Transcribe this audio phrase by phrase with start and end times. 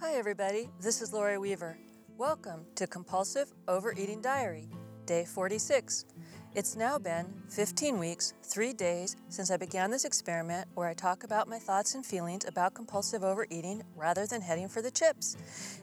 [0.00, 0.68] Hi, everybody.
[0.80, 1.78] This is Lori Weaver.
[2.18, 4.68] Welcome to Compulsive Overeating Diary,
[5.06, 6.04] Day 46.
[6.54, 11.24] It's now been 15 weeks, three days since I began this experiment where I talk
[11.24, 15.36] about my thoughts and feelings about compulsive overeating rather than heading for the chips.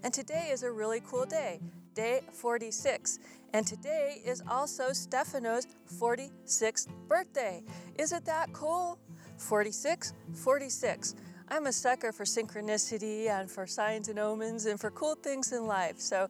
[0.03, 1.59] And today is a really cool day,
[1.95, 3.17] day 46.
[3.53, 5.67] And today is also Stefano's
[5.99, 7.63] 46th birthday.
[7.97, 8.99] Isn't that cool?
[9.37, 11.15] 46, 46.
[11.51, 15.67] I'm a sucker for synchronicity and for signs and omens and for cool things in
[15.67, 15.99] life.
[15.99, 16.29] So,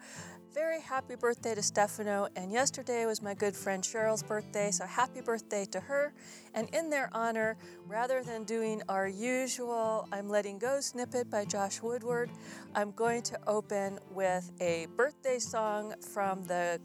[0.51, 2.27] very happy birthday to Stefano.
[2.35, 6.11] And yesterday was my good friend Cheryl's birthday, so happy birthday to her.
[6.55, 7.55] And in their honor,
[7.85, 12.31] rather than doing our usual I'm Letting Go snippet by Josh Woodward,
[12.73, 16.81] I'm going to open with a birthday song from the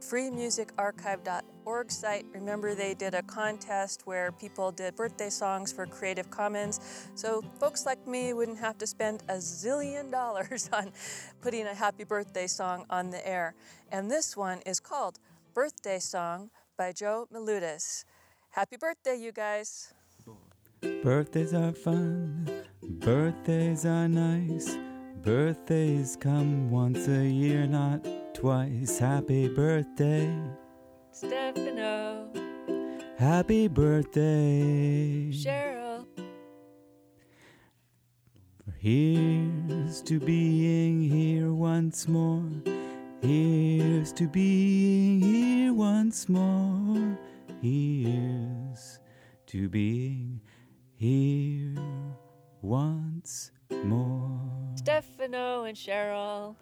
[0.00, 1.51] freemusicarchive.org
[1.88, 2.26] site.
[2.32, 6.80] Remember, they did a contest where people did birthday songs for Creative Commons.
[7.14, 10.92] So, folks like me wouldn't have to spend a zillion dollars on
[11.40, 13.54] putting a happy birthday song on the air.
[13.90, 15.18] And this one is called
[15.54, 18.04] Birthday Song by Joe Milutis.
[18.50, 19.92] Happy birthday, you guys!
[21.02, 22.48] Birthdays are fun,
[22.82, 24.76] birthdays are nice.
[25.22, 28.98] Birthdays come once a year, not twice.
[28.98, 30.28] Happy birthday,
[31.14, 32.30] Stefano,
[33.18, 35.30] happy birthday.
[35.30, 36.06] Cheryl,
[38.78, 42.48] Here's to being here once more.
[43.20, 47.18] Here's to being here once more.
[47.60, 48.98] Here's
[49.48, 50.40] to being
[50.96, 51.76] here
[52.62, 53.50] once
[53.84, 54.40] more.
[54.76, 56.56] Stefano, and Cheryl.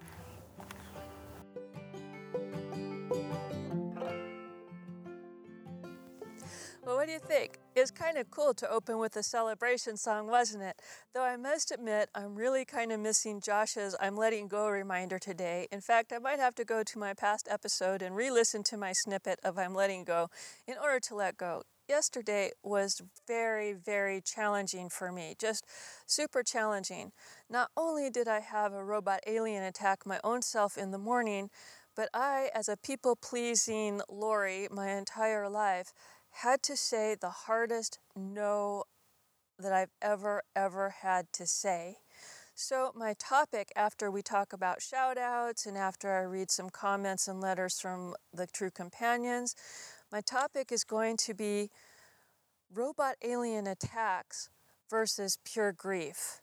[6.91, 7.61] Well, what do you think?
[7.77, 10.83] It's kind of cool to open with a celebration song, wasn't it?
[11.15, 15.69] Though I must admit, I'm really kind of missing Josh's I'm letting go reminder today.
[15.71, 18.77] In fact, I might have to go to my past episode and re listen to
[18.77, 20.31] my snippet of I'm letting go
[20.67, 21.63] in order to let go.
[21.89, 25.65] Yesterday was very, very challenging for me, just
[26.07, 27.13] super challenging.
[27.49, 31.51] Not only did I have a robot alien attack my own self in the morning,
[31.97, 35.93] but I, as a people pleasing Lori my entire life,
[36.31, 38.85] had to say the hardest no
[39.59, 41.99] that I've ever, ever had to say.
[42.55, 47.27] So, my topic after we talk about shout outs and after I read some comments
[47.27, 49.55] and letters from the true companions,
[50.13, 51.71] my topic is going to be
[52.73, 54.51] robot alien attacks
[54.91, 56.41] versus pure grief.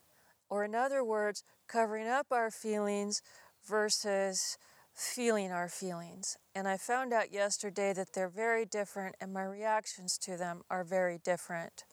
[0.50, 3.22] Or, in other words, covering up our feelings
[3.64, 4.58] versus
[4.98, 6.36] feeling our feelings.
[6.56, 10.82] And I found out yesterday that they're very different and my reactions to them are
[10.82, 11.84] very different.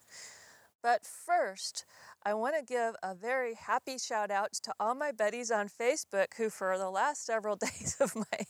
[0.82, 1.84] But first,
[2.24, 6.34] I want to give a very happy shout out to all my buddies on Facebook
[6.36, 8.46] who, for the last several days of my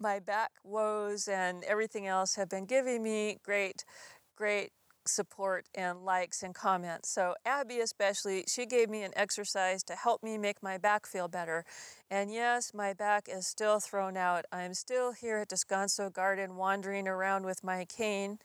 [0.00, 3.84] my back woes and everything else, have been giving me great,
[4.36, 4.72] great
[5.06, 7.08] support and likes and comments.
[7.08, 11.28] So, Abby, especially, she gave me an exercise to help me make my back feel
[11.28, 11.64] better.
[12.10, 14.44] And yes, my back is still thrown out.
[14.52, 18.38] I'm still here at Descanso Garden wandering around with my cane.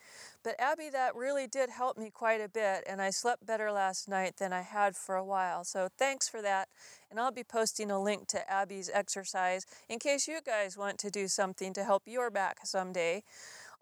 [0.43, 4.07] But, Abby, that really did help me quite a bit, and I slept better last
[4.07, 5.63] night than I had for a while.
[5.63, 6.69] So, thanks for that.
[7.09, 11.09] And I'll be posting a link to Abby's exercise in case you guys want to
[11.09, 13.23] do something to help your back someday.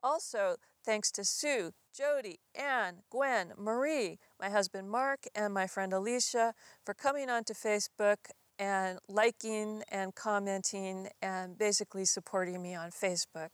[0.03, 0.55] Also,
[0.85, 6.53] thanks to Sue, Jody, Anne, Gwen, Marie, my husband Mark, and my friend Alicia
[6.85, 8.17] for coming onto Facebook
[8.59, 13.49] and liking and commenting and basically supporting me on Facebook.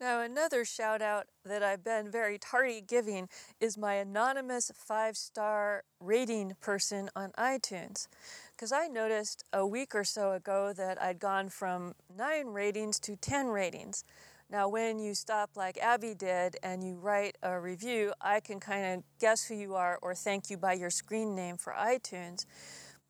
[0.00, 3.28] Now, another shout out that I've been very tardy giving
[3.60, 8.06] is my anonymous five star rating person on iTunes.
[8.52, 13.16] Because I noticed a week or so ago that I'd gone from nine ratings to
[13.16, 14.04] 10 ratings.
[14.50, 18.98] Now, when you stop like Abby did and you write a review, I can kind
[18.98, 22.46] of guess who you are or thank you by your screen name for iTunes.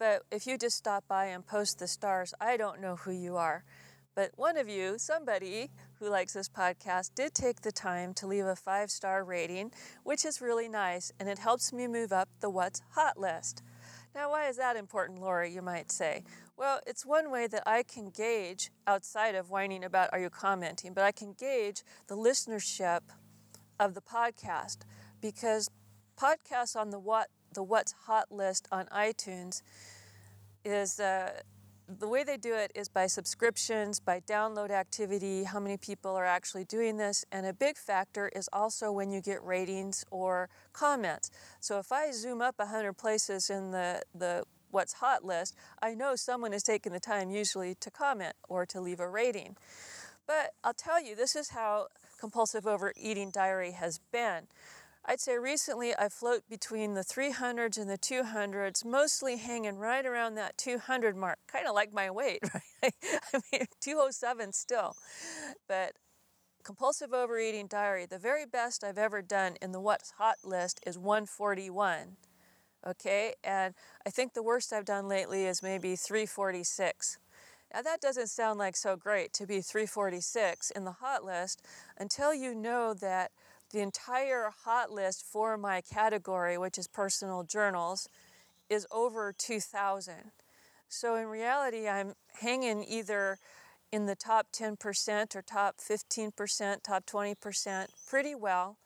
[0.01, 3.37] But if you just stop by and post the stars, I don't know who you
[3.37, 3.63] are.
[4.17, 5.71] But one of you, somebody
[6.01, 9.71] who likes this podcast, did take the time to leave a five star rating,
[10.03, 13.63] which is really nice, and it helps me move up the What's Hot list.
[14.15, 16.25] Now, why is that important, Lori, you might say?
[16.57, 20.93] Well, it's one way that I can gauge, outside of whining about are you commenting,
[20.93, 23.01] but I can gauge the listenership
[23.79, 24.79] of the podcast
[25.21, 25.71] because
[26.21, 29.63] podcasts on the what the what's hot list on iTunes
[30.65, 31.41] is uh,
[31.89, 36.27] the way they do it is by subscriptions, by download activity, how many people are
[36.27, 41.31] actually doing this, and a big factor is also when you get ratings or comments.
[41.61, 46.15] So if I zoom up 100 places in the, the What's Hot list, I know
[46.15, 49.57] someone has taken the time usually to comment or to leave a rating.
[50.27, 51.87] But I'll tell you, this is how
[52.21, 54.49] compulsive overeating diary has been.
[55.11, 60.35] I'd say recently I float between the 300s and the 200s, mostly hanging right around
[60.35, 62.93] that 200 mark, kind of like my weight, right?
[63.33, 64.95] I mean, 207 still.
[65.67, 65.93] But
[66.63, 70.99] compulsive overeating diary, the very best I've ever done in the what's hot list is
[70.99, 72.19] 141.
[72.87, 73.73] Okay, and
[74.07, 77.17] I think the worst I've done lately is maybe 346.
[77.73, 81.63] Now, that doesn't sound like so great to be 346 in the hot list
[81.99, 83.31] until you know that
[83.71, 88.09] the entire hot list for my category, which is personal journals,
[88.71, 90.15] is over 2,000.
[90.89, 93.39] So in reality, I'm hanging either
[93.93, 98.77] in the top 10% or top 15%, top 20% pretty well.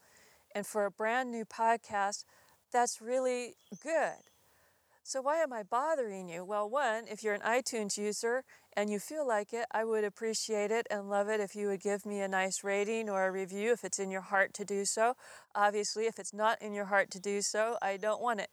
[0.54, 2.24] And for a brand new podcast,
[2.72, 4.18] that's really good.
[5.04, 6.44] So, why am I bothering you?
[6.44, 8.44] Well, one, if you're an iTunes user
[8.76, 11.82] and you feel like it, I would appreciate it and love it if you would
[11.82, 14.84] give me a nice rating or a review if it's in your heart to do
[14.84, 15.14] so.
[15.54, 18.50] Obviously, if it's not in your heart to do so, I don't want it.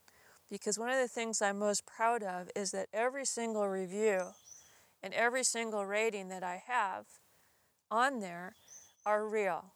[0.50, 4.32] Because one of the things I'm most proud of is that every single review
[5.02, 7.06] and every single rating that I have
[7.90, 8.56] on there
[9.06, 9.74] are real.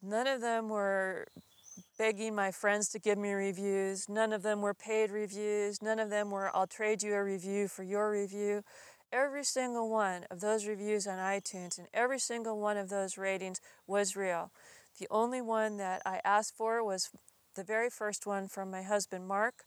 [0.00, 1.28] None of them were
[1.98, 4.08] begging my friends to give me reviews.
[4.08, 5.82] None of them were paid reviews.
[5.82, 8.64] None of them were, I'll trade you a review for your review.
[9.12, 13.60] Every single one of those reviews on iTunes and every single one of those ratings
[13.86, 14.50] was real.
[14.98, 17.10] The only one that I asked for was
[17.54, 19.64] the very first one from my husband, Mark.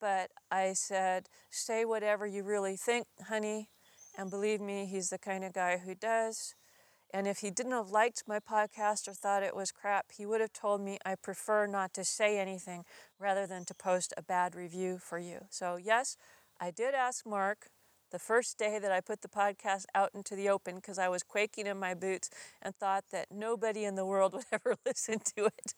[0.00, 3.68] But I said, say whatever you really think, honey.
[4.16, 6.54] And believe me, he's the kind of guy who does.
[7.12, 10.40] And if he didn't have liked my podcast or thought it was crap, he would
[10.40, 12.84] have told me I prefer not to say anything
[13.18, 15.46] rather than to post a bad review for you.
[15.50, 16.16] So, yes,
[16.60, 17.68] I did ask Mark
[18.10, 21.22] the first day that I put the podcast out into the open because I was
[21.22, 22.30] quaking in my boots
[22.60, 25.74] and thought that nobody in the world would ever listen to it.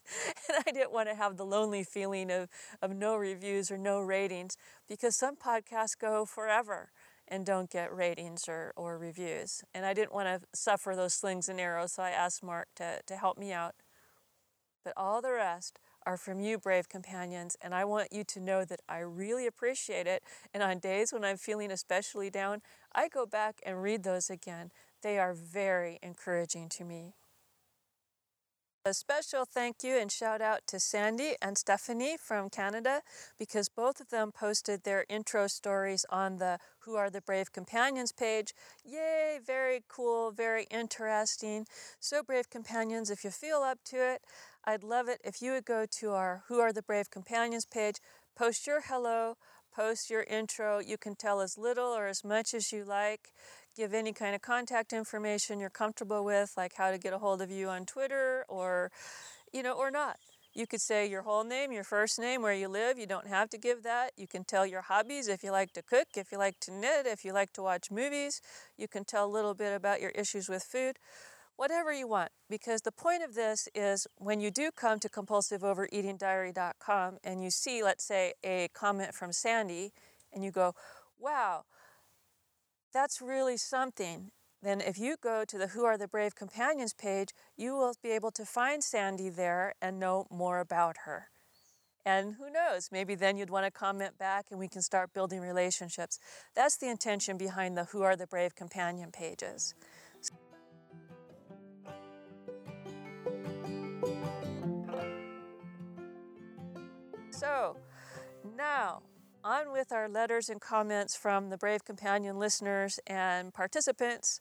[0.49, 2.49] And I didn't want to have the lonely feeling of,
[2.81, 4.56] of no reviews or no ratings
[4.88, 6.90] because some podcasts go forever
[7.29, 9.62] and don't get ratings or, or reviews.
[9.75, 13.00] And I didn't want to suffer those slings and arrows, so I asked Mark to,
[13.06, 13.75] to help me out.
[14.84, 18.65] But all the rest are from you, brave companions, and I want you to know
[18.65, 20.23] that I really appreciate it.
[20.53, 22.63] And on days when I'm feeling especially down,
[22.95, 24.71] I go back and read those again.
[25.03, 27.15] They are very encouraging to me.
[28.85, 33.03] A special thank you and shout out to Sandy and Stephanie from Canada
[33.39, 38.11] because both of them posted their intro stories on the Who Are the Brave Companions
[38.11, 38.53] page.
[38.85, 41.65] Yay, very cool, very interesting.
[42.01, 44.23] So, Brave Companions, if you feel up to it,
[44.64, 47.97] I'd love it if you would go to our Who Are the Brave Companions page,
[48.37, 49.37] post your hello,
[49.75, 50.79] post your intro.
[50.79, 53.32] You can tell as little or as much as you like
[53.76, 57.43] give any kind of contact information you're comfortable with, like how to get a hold
[57.43, 58.93] of you on Twitter or,
[59.53, 60.19] you know, or not.
[60.55, 62.99] You could say your whole name, your first name, where you live.
[62.99, 64.12] You don't have to give that.
[64.17, 67.06] You can tell your hobbies if you like to cook, if you like to knit,
[67.06, 68.41] if you like to watch movies.
[68.76, 70.99] You can tell a little bit about your issues with food.
[71.57, 77.19] Whatever you want, because the point of this is when you do come to compulsiveovereatingdiary.com
[77.23, 79.93] and you see, let's say, a comment from Sandy,
[80.33, 80.75] and you go,
[81.19, 81.65] wow,
[82.93, 84.31] that's really something.
[84.63, 88.11] Then, if you go to the Who Are the Brave Companions page, you will be
[88.11, 91.31] able to find Sandy there and know more about her.
[92.05, 95.41] And who knows, maybe then you'd want to comment back and we can start building
[95.41, 96.19] relationships.
[96.55, 99.75] That's the intention behind the Who Are the Brave Companion pages.
[107.43, 107.77] So,
[108.56, 109.03] now
[109.43, 114.41] on with our letters and comments from the Brave Companion listeners and participants.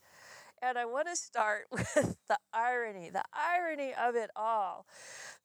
[0.61, 4.85] And I want to start with the irony, the irony of it all.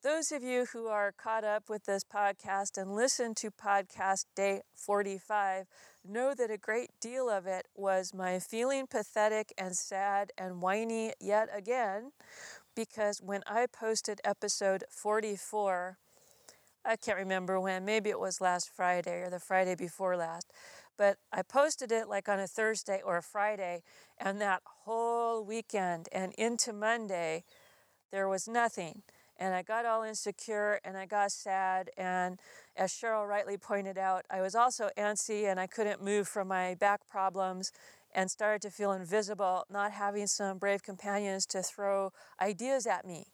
[0.03, 4.61] Those of you who are caught up with this podcast and listen to podcast day
[4.75, 5.65] 45
[6.07, 11.15] know that a great deal of it was my feeling pathetic and sad and whiny
[11.19, 12.13] yet again
[12.75, 15.97] because when I posted episode 44,
[16.87, 20.53] I can't remember when, maybe it was last Friday or the Friday before last,
[20.97, 23.83] but I posted it like on a Thursday or a Friday,
[24.19, 27.45] and that whole weekend and into Monday,
[28.13, 29.03] there was nothing.
[29.37, 31.91] And I got all insecure and I got sad.
[31.99, 32.39] And
[32.75, 36.75] as Cheryl rightly pointed out, I was also antsy and I couldn't move from my
[36.75, 37.71] back problems
[38.15, 43.27] and started to feel invisible, not having some brave companions to throw ideas at me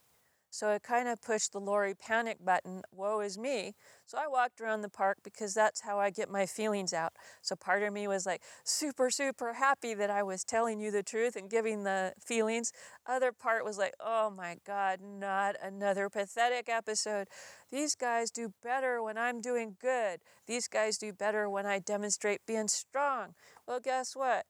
[0.53, 3.75] So it kind of pushed the Lori panic button, woe is me.
[4.05, 7.15] So I walked around the park because that's how I get my feelings out.
[7.41, 11.03] So part of me was like super, super happy that I was telling you the
[11.03, 12.71] truth and giving the feelings.
[13.07, 17.29] Other part was like, oh my God, not another pathetic episode.
[17.71, 20.21] These guys do better when I'm doing good.
[20.47, 23.35] These guys do better when I demonstrate being strong.
[23.67, 24.45] Well, guess what?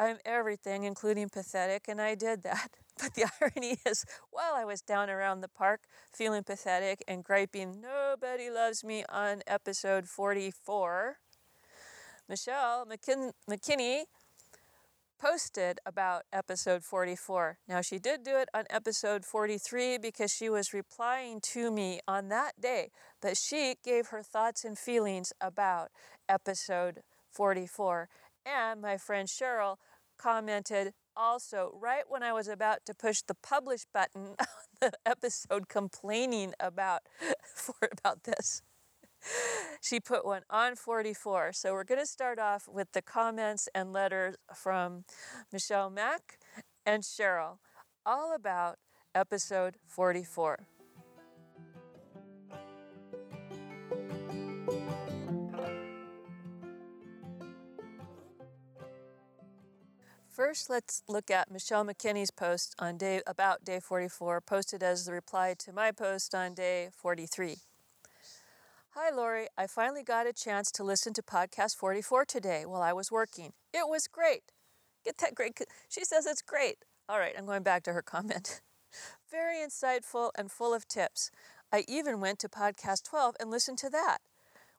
[0.00, 2.70] I'm everything, including pathetic, and I did that.
[3.00, 5.80] But the irony is, while I was down around the park
[6.12, 11.16] feeling pathetic and griping, nobody loves me on episode 44,
[12.28, 14.02] Michelle McKin- McKinney
[15.18, 17.58] posted about episode 44.
[17.68, 22.28] Now, she did do it on episode 43 because she was replying to me on
[22.28, 22.90] that day,
[23.20, 25.90] but she gave her thoughts and feelings about
[26.28, 28.08] episode 44.
[28.44, 29.76] And my friend Cheryl
[30.20, 34.46] commented also right when I was about to push the publish button on
[34.80, 37.02] the episode complaining about
[37.54, 38.62] for about this.
[39.82, 41.52] She put one on 44.
[41.52, 45.04] So we're going to start off with the comments and letters from
[45.52, 46.38] Michelle Mack
[46.86, 47.58] and Cheryl
[48.06, 48.78] all about
[49.14, 50.79] episode 44.
[60.40, 65.12] First, let's look at Michelle McKinney's post on day about day 44, posted as the
[65.12, 67.58] reply to my post on day 43.
[68.92, 69.48] Hi, Lori.
[69.58, 73.52] I finally got a chance to listen to podcast 44 today while I was working.
[73.74, 74.44] It was great.
[75.04, 75.60] Get that great.
[75.90, 76.78] She says it's great.
[77.06, 78.62] All right, I'm going back to her comment.
[79.30, 81.30] Very insightful and full of tips.
[81.70, 84.22] I even went to podcast 12 and listened to that.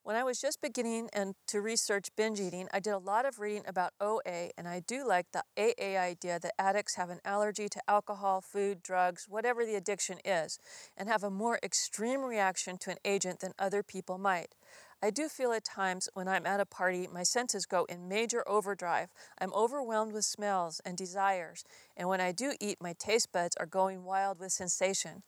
[0.04, 3.38] When I was just beginning and to research binge eating, I did a lot of
[3.38, 7.70] reading about OA, and I do like the AA idea that addicts have an allergy
[7.70, 10.58] to alcohol, food, drugs, whatever the addiction is,
[10.98, 14.56] and have a more extreme reaction to an agent than other people might.
[15.04, 18.48] I do feel at times when I'm at a party, my senses go in major
[18.50, 19.10] overdrive.
[19.40, 21.64] I'm overwhelmed with smells and desires,
[21.96, 25.22] and when I do eat, my taste buds are going wild with sensation.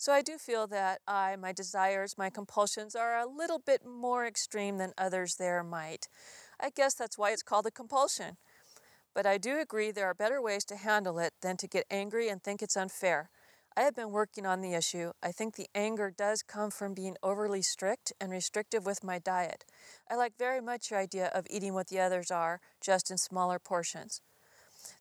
[0.00, 4.24] So I do feel that I, my desires, my compulsions are a little bit more
[4.24, 6.06] extreme than others there might.
[6.60, 8.36] I guess that's why it's called a compulsion.
[9.12, 12.28] But I do agree there are better ways to handle it than to get angry
[12.28, 13.28] and think it's unfair.
[13.76, 15.10] I have been working on the issue.
[15.20, 19.64] I think the anger does come from being overly strict and restrictive with my diet.
[20.08, 23.58] I like very much your idea of eating what the others are, just in smaller
[23.58, 24.20] portions.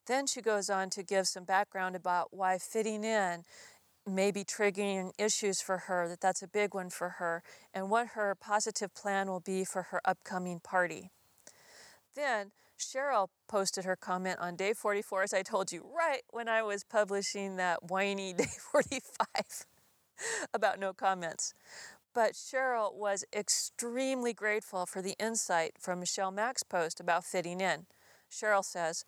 [0.07, 3.43] Then she goes on to give some background about why fitting in
[4.07, 8.35] maybe triggering issues for her, that that's a big one for her, and what her
[8.35, 11.11] positive plan will be for her upcoming party.
[12.15, 16.63] Then Cheryl posted her comment on day 44, as I told you, right when I
[16.63, 19.65] was publishing that whiny day 45
[20.53, 21.53] about no comments.
[22.13, 27.85] But Cheryl was extremely grateful for the insight from Michelle Mack's post about fitting in.
[28.31, 29.05] Cheryl says,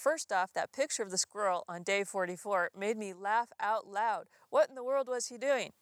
[0.00, 4.28] First off, that picture of the squirrel on day 44 made me laugh out loud.
[4.48, 5.72] What in the world was he doing?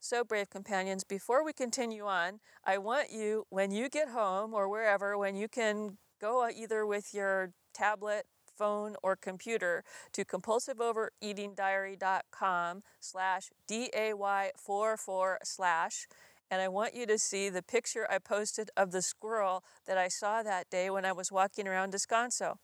[0.00, 4.66] So, brave companions, before we continue on, I want you, when you get home or
[4.66, 8.24] wherever, when you can go either with your tablet,
[8.56, 16.06] phone, or computer to compulsiveovereatingdiary.com slash day44 slash
[16.50, 20.08] and I want you to see the picture I posted of the squirrel that I
[20.08, 22.56] saw that day when I was walking around Descanso.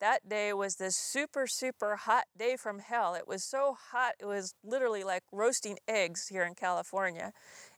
[0.00, 3.14] That day was this super, super hot day from hell.
[3.14, 7.32] It was so hot, it was literally like roasting eggs here in California.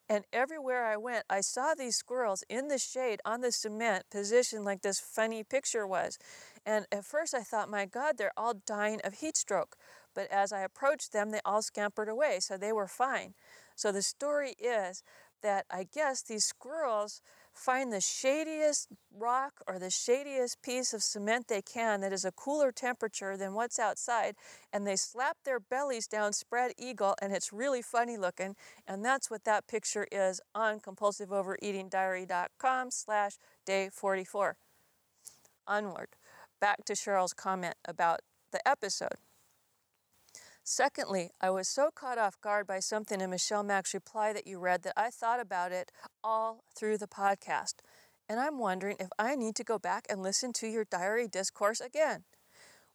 [0.08, 4.64] And everywhere I went, I saw these squirrels in the shade on the cement, positioned
[4.64, 6.16] like this funny picture was.
[6.64, 9.76] And at first I thought, my God, they're all dying of heat stroke.
[10.14, 13.34] But as I approached them, they all scampered away, so they were fine.
[13.74, 15.02] So the story is
[15.42, 17.20] that I guess these squirrels
[17.56, 22.32] find the shadiest rock or the shadiest piece of cement they can that is a
[22.32, 24.34] cooler temperature than what's outside
[24.72, 28.54] and they slap their bellies down spread eagle and it's really funny looking
[28.86, 34.56] and that's what that picture is on compulsiveovereatingdiary.com slash day 44
[35.66, 36.08] onward.
[36.60, 38.20] Back to cheryl's comment about
[38.52, 39.16] the episode
[40.68, 44.58] Secondly, I was so caught off guard by something in Michelle Mack's reply that you
[44.58, 45.92] read that I thought about it
[46.24, 47.74] all through the podcast.
[48.28, 51.80] And I'm wondering if I need to go back and listen to your diary discourse
[51.80, 52.24] again.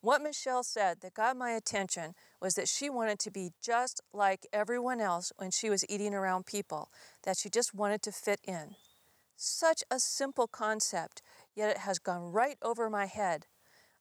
[0.01, 4.46] What Michelle said that got my attention was that she wanted to be just like
[4.51, 6.92] everyone else when she was eating around people,
[7.24, 8.75] that she just wanted to fit in.
[9.38, 11.22] Such a simple concept,
[11.56, 13.46] yet it has gone right over my head.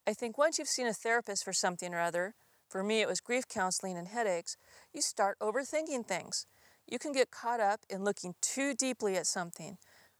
[0.09, 2.35] I think once you've seen a therapist for something or other,
[2.71, 4.57] for me it was grief counseling and headaches,
[4.95, 6.47] you start overthinking things.
[6.87, 9.77] You can get caught up in looking too deeply at something.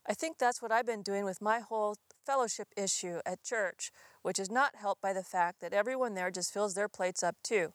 [0.07, 3.91] I think that's what I've been doing with my whole fellowship issue at church,
[4.21, 7.35] which is not helped by the fact that everyone there just fills their plates up
[7.43, 7.73] too.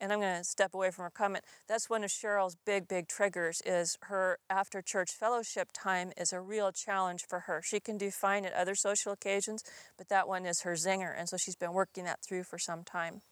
[0.00, 1.44] And I'm going to step away from her comment.
[1.66, 6.40] That's one of Cheryl's big, big triggers is her after church fellowship time is a
[6.40, 7.62] real challenge for her.
[7.64, 9.64] She can do fine at other social occasions,
[9.96, 11.12] but that one is her zinger.
[11.16, 13.22] And so she's been working that through for some time.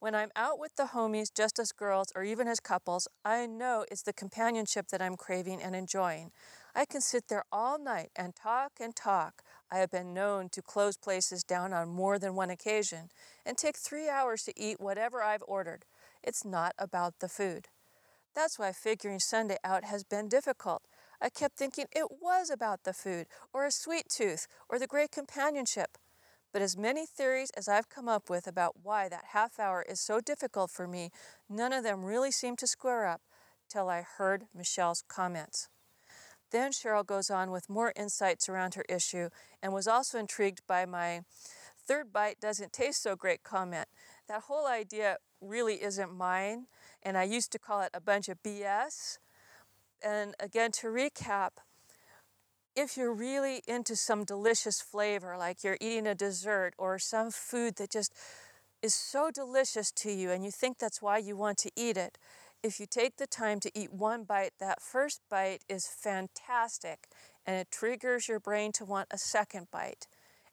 [0.00, 3.84] When I'm out with the homies, just as girls or even as couples, I know
[3.90, 6.30] it's the companionship that I'm craving and enjoying.
[6.72, 9.42] I can sit there all night and talk and talk.
[9.72, 13.08] I have been known to close places down on more than one occasion
[13.44, 15.84] and take three hours to eat whatever I've ordered.
[16.22, 17.66] It's not about the food.
[18.36, 20.82] That's why figuring Sunday out has been difficult.
[21.20, 25.10] I kept thinking it was about the food, or a sweet tooth, or the great
[25.10, 25.98] companionship.
[26.52, 30.00] But as many theories as I've come up with about why that half hour is
[30.00, 31.10] so difficult for me,
[31.48, 33.20] none of them really seem to square up
[33.68, 35.68] till I heard Michelle's comments.
[36.50, 39.28] Then Cheryl goes on with more insights around her issue
[39.62, 41.20] and was also intrigued by my
[41.88, 43.88] third bite doesn't taste so great comment.
[44.28, 46.66] That whole idea really isn't mine,
[47.02, 49.18] and I used to call it a bunch of BS.
[50.02, 51.50] And again, to recap,
[52.78, 57.74] if you're really into some delicious flavor, like you're eating a dessert or some food
[57.74, 58.12] that just
[58.82, 62.18] is so delicious to you and you think that's why you want to eat it,
[62.62, 67.08] if you take the time to eat one bite, that first bite is fantastic
[67.44, 70.06] and it triggers your brain to want a second bite.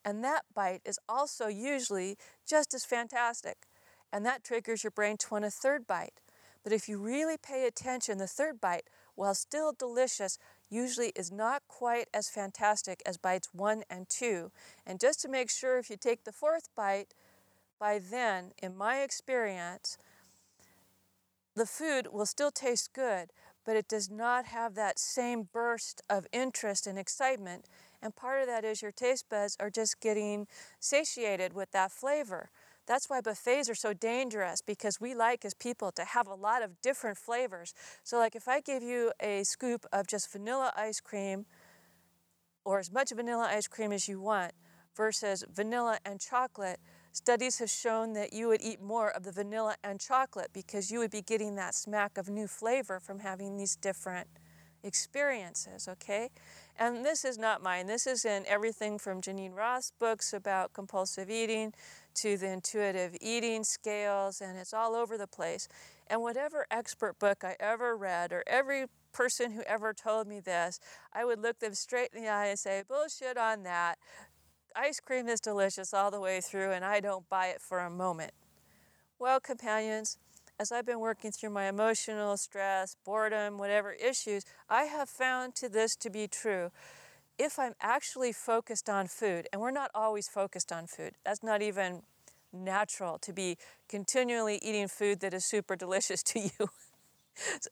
[0.03, 2.17] And that bite is also usually
[2.47, 3.67] just as fantastic.
[4.11, 6.21] And that triggers your brain to want a third bite.
[6.63, 10.39] But if you really pay attention, the third bite, while still delicious,
[10.69, 14.51] usually is not quite as fantastic as bites one and two.
[14.85, 17.13] And just to make sure, if you take the fourth bite,
[17.79, 19.97] by then, in my experience,
[21.55, 23.31] the food will still taste good,
[23.65, 27.65] but it does not have that same burst of interest and excitement.
[28.01, 30.47] And part of that is your taste buds are just getting
[30.79, 32.49] satiated with that flavor.
[32.87, 36.61] That's why buffets are so dangerous because we like as people to have a lot
[36.61, 37.73] of different flavors.
[38.03, 41.45] So, like if I give you a scoop of just vanilla ice cream
[42.63, 44.53] or as much vanilla ice cream as you want
[44.95, 46.79] versus vanilla and chocolate,
[47.11, 50.99] studies have shown that you would eat more of the vanilla and chocolate because you
[50.99, 54.27] would be getting that smack of new flavor from having these different
[54.85, 56.29] experiences, okay?
[56.77, 57.87] And this is not mine.
[57.87, 61.73] This is in everything from Geneen Roth's books about compulsive eating
[62.15, 65.67] to the intuitive eating scales, and it's all over the place.
[66.07, 70.79] And whatever expert book I ever read, or every person who ever told me this,
[71.13, 73.97] I would look them straight in the eye and say, bullshit on that.
[74.75, 77.89] Ice cream is delicious all the way through, and I don't buy it for a
[77.89, 78.33] moment.
[79.17, 80.17] Well, companions,
[80.59, 85.69] as I've been working through my emotional stress, boredom, whatever issues, I have found to
[85.69, 86.71] this to be true
[87.37, 91.61] if I'm actually focused on food, and we're not always focused on food, that's not
[91.61, 92.03] even
[92.53, 93.57] natural to be
[93.89, 96.69] continually eating food that is super delicious to you.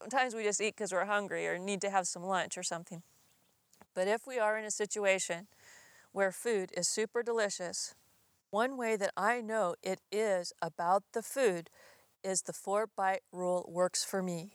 [0.02, 3.02] Sometimes we just eat because we're hungry or need to have some lunch or something.
[3.96, 5.48] But if we are in a situation
[6.12, 7.96] where food is super delicious,
[8.50, 11.70] one way that I know it is about the food
[12.24, 14.54] is the four bite rule works for me.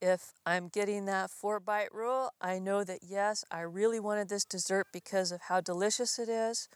[0.00, 4.44] If I'm getting that four bite rule, I know that yes, I really wanted this
[4.44, 6.68] dessert because of how delicious it is,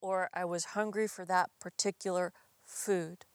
[0.00, 2.32] or I was hungry for that particular
[2.64, 3.26] food.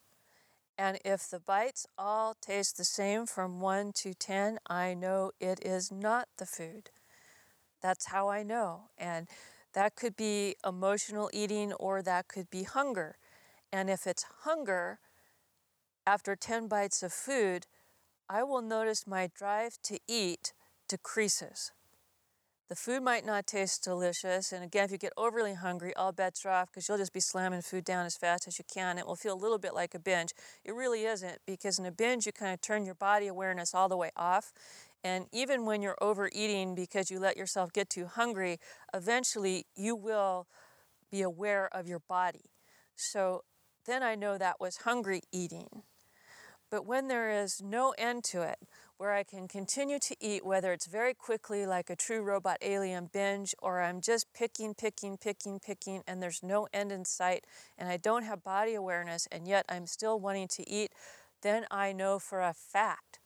[0.78, 5.60] And if the bites all taste the same from 1 to 10, I know it
[5.64, 6.90] is not the food.
[7.82, 8.90] That's how I know.
[8.98, 9.28] And
[9.74, 13.18] that could be emotional eating or that could be hunger.
[13.72, 15.00] And if it's hunger,
[16.06, 17.68] after 10 bites of food,
[18.30, 20.54] I will notice my drive to eat
[20.88, 21.72] decreases.
[22.70, 26.46] The food might not taste delicious, and again, if you get overly hungry, all bets
[26.46, 28.98] are off because you'll just be slamming food down as fast as you can.
[28.98, 30.32] It will feel a little bit like a binge.
[30.64, 33.90] It really isn't because in a binge, you kind of turn your body awareness all
[33.90, 34.54] the way off.
[35.04, 38.58] And even when you're overeating because you let yourself get too hungry,
[38.94, 40.48] eventually you will
[41.12, 42.52] be aware of your body.
[42.96, 43.44] So
[43.86, 45.84] then I know that was hungry eating.
[46.72, 48.58] But when there is no end to it,
[48.98, 53.10] where I can continue to eat, whether it's very quickly like a true robot alien
[53.12, 57.44] binge, or I'm just picking, picking, picking, picking, and there's no end in sight,
[57.78, 60.92] and I don't have body awareness, and yet I'm still wanting to eat,
[61.42, 63.20] then I know for a fact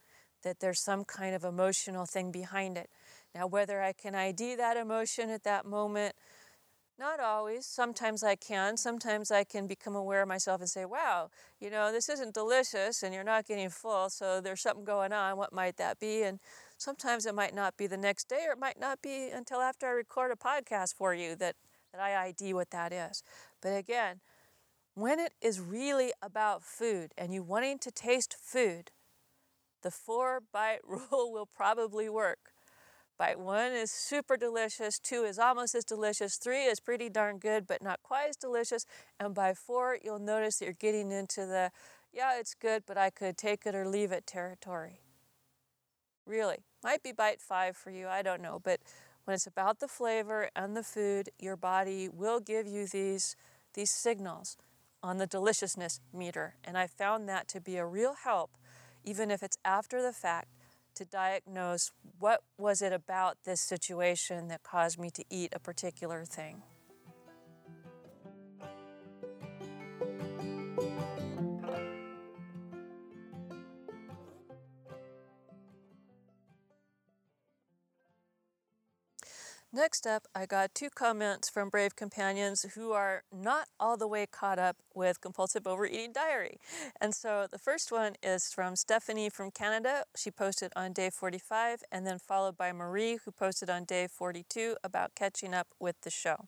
[0.44, 2.90] that there's some kind of emotional thing behind it.
[3.36, 6.16] Now, whether I can ID that emotion at that moment,
[6.98, 7.66] Not always.
[7.66, 8.78] Sometimes I can.
[8.78, 11.30] Sometimes I can become aware of myself and say, wow,
[11.60, 15.36] you know, this isn't delicious and you're not getting full, so there's something going on.
[15.38, 16.24] What might that be?
[16.24, 16.40] And
[16.78, 19.88] sometimes it might not be the next day or it might not be until after
[19.88, 21.58] I record a podcast for you that,
[21.92, 23.24] that I ID what that is.
[23.62, 24.22] But again,
[24.94, 28.92] when it is really about food and you wanting to taste food,
[29.84, 32.55] the four bite rule will probably work.
[33.18, 37.66] Bite one is super delicious, two is almost as delicious, three is pretty darn good
[37.66, 38.86] but not quite as delicious,
[39.20, 41.72] and by four you'll notice that you're getting into the
[42.16, 45.02] yeah, it's good, but I could take it or leave it territory.
[46.26, 46.60] Really.
[46.82, 48.62] Might be bite five for you, I don't know.
[48.64, 48.80] But
[49.26, 53.36] when it's about the flavor and the food, your body will give you these,
[53.74, 54.58] these signals
[55.04, 56.56] on the deliciousness meter.
[56.64, 58.52] And I found that to be a real help,
[59.04, 60.48] even if it's after the fact,
[60.96, 66.26] to diagnose what was it about this situation that caused me to eat a particular
[66.26, 66.64] thing.
[79.76, 84.26] Next up, I got two comments from Brave Companions who are not all the way
[84.26, 86.62] caught up with compulsive overeating diary.
[87.02, 90.06] And so the first one is from Stephanie from Canada.
[90.16, 94.78] She posted on day 45, and then followed by Marie, who posted on day 42
[94.82, 96.48] about catching up with the show.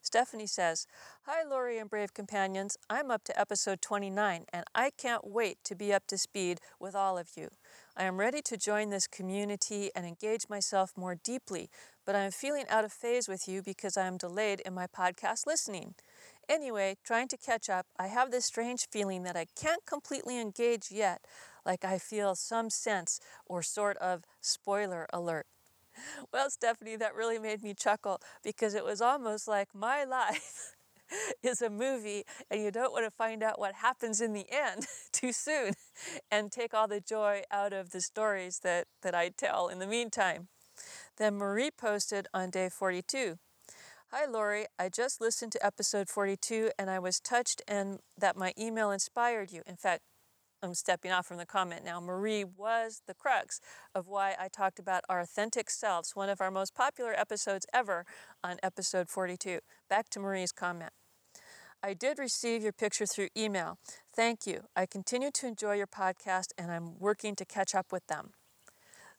[0.00, 0.86] Stephanie says,
[1.22, 2.76] Hi, Lori and Brave Companions.
[2.90, 6.94] I'm up to episode 29, and I can't wait to be up to speed with
[6.94, 7.48] all of you.
[7.96, 11.68] I am ready to join this community and engage myself more deeply
[12.06, 15.46] but I'm feeling out of phase with you because I am delayed in my podcast
[15.46, 15.94] listening.
[16.48, 20.90] Anyway, trying to catch up, I have this strange feeling that I can't completely engage
[20.90, 21.24] yet,
[21.64, 25.46] like I feel some sense or sort of spoiler alert.
[26.32, 30.74] Well, Stephanie, that really made me chuckle because it was almost like my life
[31.42, 34.86] is a movie and you don't want to find out what happens in the end
[35.12, 35.74] too soon
[36.30, 39.86] and take all the joy out of the stories that, that I tell in the
[39.86, 40.48] meantime.
[41.18, 43.38] Then Marie posted on day 42.
[44.10, 44.66] Hi, Lori.
[44.78, 49.52] I just listened to episode 42 and I was touched and that my email inspired
[49.52, 49.62] you.
[49.66, 50.02] In fact,
[50.62, 52.00] I'm stepping off from the comment now.
[52.00, 53.60] Marie was the crux
[53.94, 58.06] of why I talked about our authentic selves, one of our most popular episodes ever
[58.44, 59.58] on episode 42.
[59.90, 60.92] Back to Marie's comment.
[61.82, 63.78] I did receive your picture through email.
[64.14, 64.64] Thank you.
[64.76, 68.34] I continue to enjoy your podcast and I'm working to catch up with them.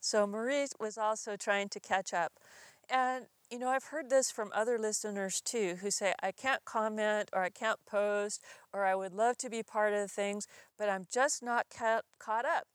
[0.03, 2.33] So Marie was also trying to catch up.
[2.89, 7.29] And, you know, I've heard this from other listeners too who say, I can't comment
[7.31, 8.41] or I can't post
[8.73, 10.45] or I would love to be part of things,
[10.77, 12.65] but I'm just not ca- caught up.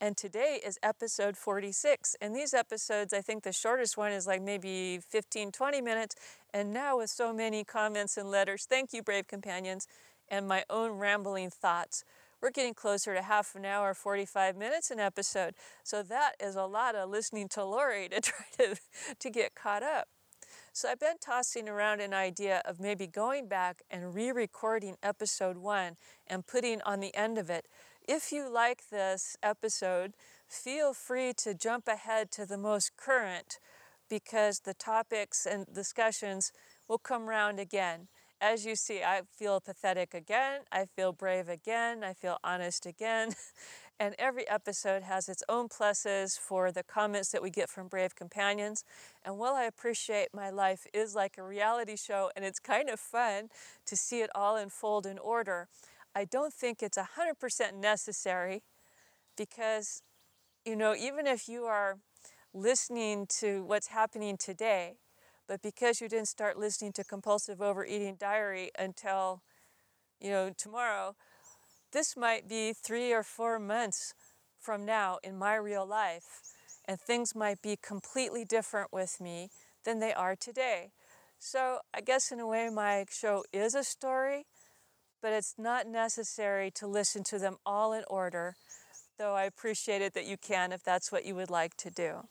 [0.00, 2.14] And today is episode 46.
[2.20, 6.14] And these episodes, I think the shortest one is like maybe 15, 20 minutes.
[6.54, 9.88] And now, with so many comments and letters, thank you, Brave Companions,
[10.28, 12.04] and my own rambling thoughts,
[12.40, 15.54] we're getting closer to half an hour, 45 minutes an episode.
[15.82, 18.76] So that is a lot of listening to Lori to try to,
[19.18, 20.08] to get caught up.
[20.72, 25.56] So I've been tossing around an idea of maybe going back and re recording episode
[25.56, 25.96] one
[26.26, 27.66] and putting on the end of it.
[28.06, 30.12] If you like this episode,
[30.46, 33.58] feel free to jump ahead to the most current
[34.08, 36.52] because the topics and discussions
[36.88, 38.08] will come round again
[38.40, 43.34] as you see, I feel pathetic again, I feel brave again, I feel honest again.
[43.98, 48.14] And every episode has its own pluses for the comments that we get from brave
[48.14, 48.84] companions.
[49.24, 53.00] And while I appreciate my life is like a reality show and it's kind of
[53.00, 53.48] fun
[53.86, 55.68] to see it all unfold in order,
[56.14, 58.62] I don't think it's 100% necessary
[59.36, 60.02] because,
[60.64, 61.98] you know, even if you are
[62.54, 64.96] listening to what's happening today,
[65.48, 69.42] but because you didn't start listening to compulsive overeating diary until,
[70.20, 71.14] you know, tomorrow,
[71.92, 74.14] this might be three or four months
[74.60, 76.42] from now in my real life,
[76.84, 79.50] and things might be completely different with me
[79.84, 80.90] than they are today.
[81.38, 84.46] So I guess in a way, my show is a story,
[85.22, 88.56] but it's not necessary to listen to them all in order,
[89.18, 92.28] though I appreciate it that you can if that's what you would like to do.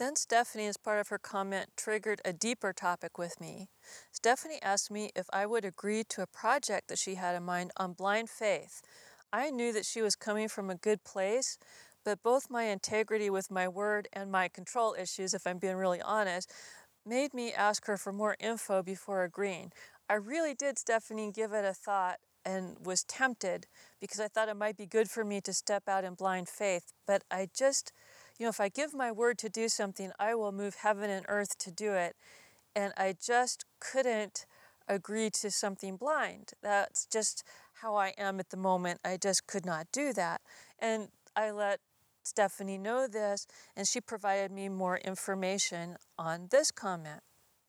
[0.00, 3.68] Then Stephanie, as part of her comment, triggered a deeper topic with me.
[4.10, 7.70] Stephanie asked me if I would agree to a project that she had in mind
[7.76, 8.80] on blind faith.
[9.30, 11.58] I knew that she was coming from a good place,
[12.02, 16.00] but both my integrity with my word and my control issues, if I'm being really
[16.00, 16.50] honest,
[17.04, 19.70] made me ask her for more info before agreeing.
[20.08, 23.66] I really did, Stephanie, give it a thought and was tempted
[24.00, 26.94] because I thought it might be good for me to step out in blind faith,
[27.06, 27.92] but I just
[28.40, 31.26] You know, if I give my word to do something, I will move heaven and
[31.28, 32.16] earth to do it.
[32.74, 34.46] And I just couldn't
[34.88, 36.54] agree to something blind.
[36.62, 37.44] That's just
[37.82, 39.00] how I am at the moment.
[39.04, 40.40] I just could not do that.
[40.78, 41.80] And I let
[42.22, 47.20] Stephanie know this, and she provided me more information on this comment,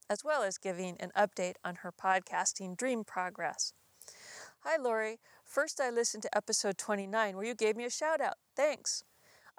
[0.10, 3.74] as well as giving an update on her podcasting dream progress.
[4.62, 5.20] Hi, Lori.
[5.44, 8.36] First, I listened to episode 29 where you gave me a shout out.
[8.56, 9.04] Thanks.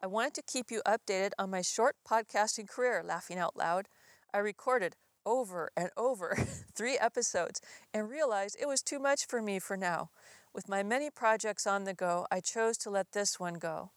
[0.04, 3.86] I wanted to keep you updated on my short podcasting career, laughing out loud.
[4.34, 6.36] I recorded over and over
[6.74, 7.60] three episodes
[7.94, 10.10] and realized it was too much for me for now.
[10.52, 13.92] With my many projects on the go, I chose to let this one go.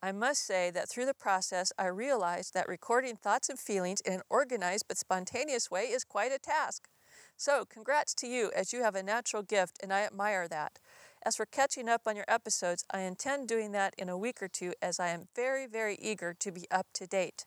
[0.00, 4.12] I must say that through the process, I realized that recording thoughts and feelings in
[4.12, 6.88] an organized but spontaneous way is quite a task.
[7.36, 10.78] So, congrats to you as you have a natural gift, and I admire that.
[11.24, 14.48] As for catching up on your episodes, I intend doing that in a week or
[14.48, 17.46] two as I am very, very eager to be up to date.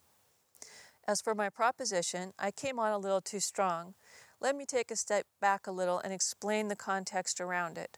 [1.08, 3.96] As for my proposition, I came on a little too strong.
[4.40, 7.98] Let me take a step back a little and explain the context around it.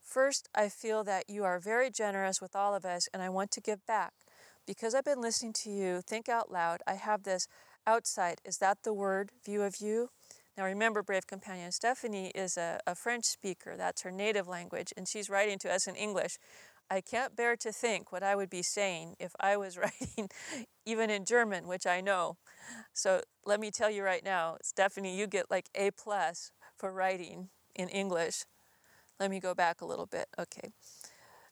[0.00, 3.50] First, I feel that you are very generous with all of us, and I want
[3.52, 4.12] to give back.
[4.66, 7.48] Because I've been listening to you think out loud, I have this
[7.86, 10.10] outside, is that the word, view of you?
[10.56, 13.74] Now remember, Brave Companion, Stephanie is a, a, French speaker.
[13.76, 16.38] That's her native language, and she's writing to us in English.
[16.90, 20.28] I can't bear to think what I would be saying if I was writing
[20.84, 22.36] even in German, which I know.
[22.92, 27.48] So let me tell you right now, Stephanie, you get like A plus for writing
[27.74, 28.44] in English.
[29.18, 30.26] Let me go back a little bit.
[30.38, 30.72] Okay.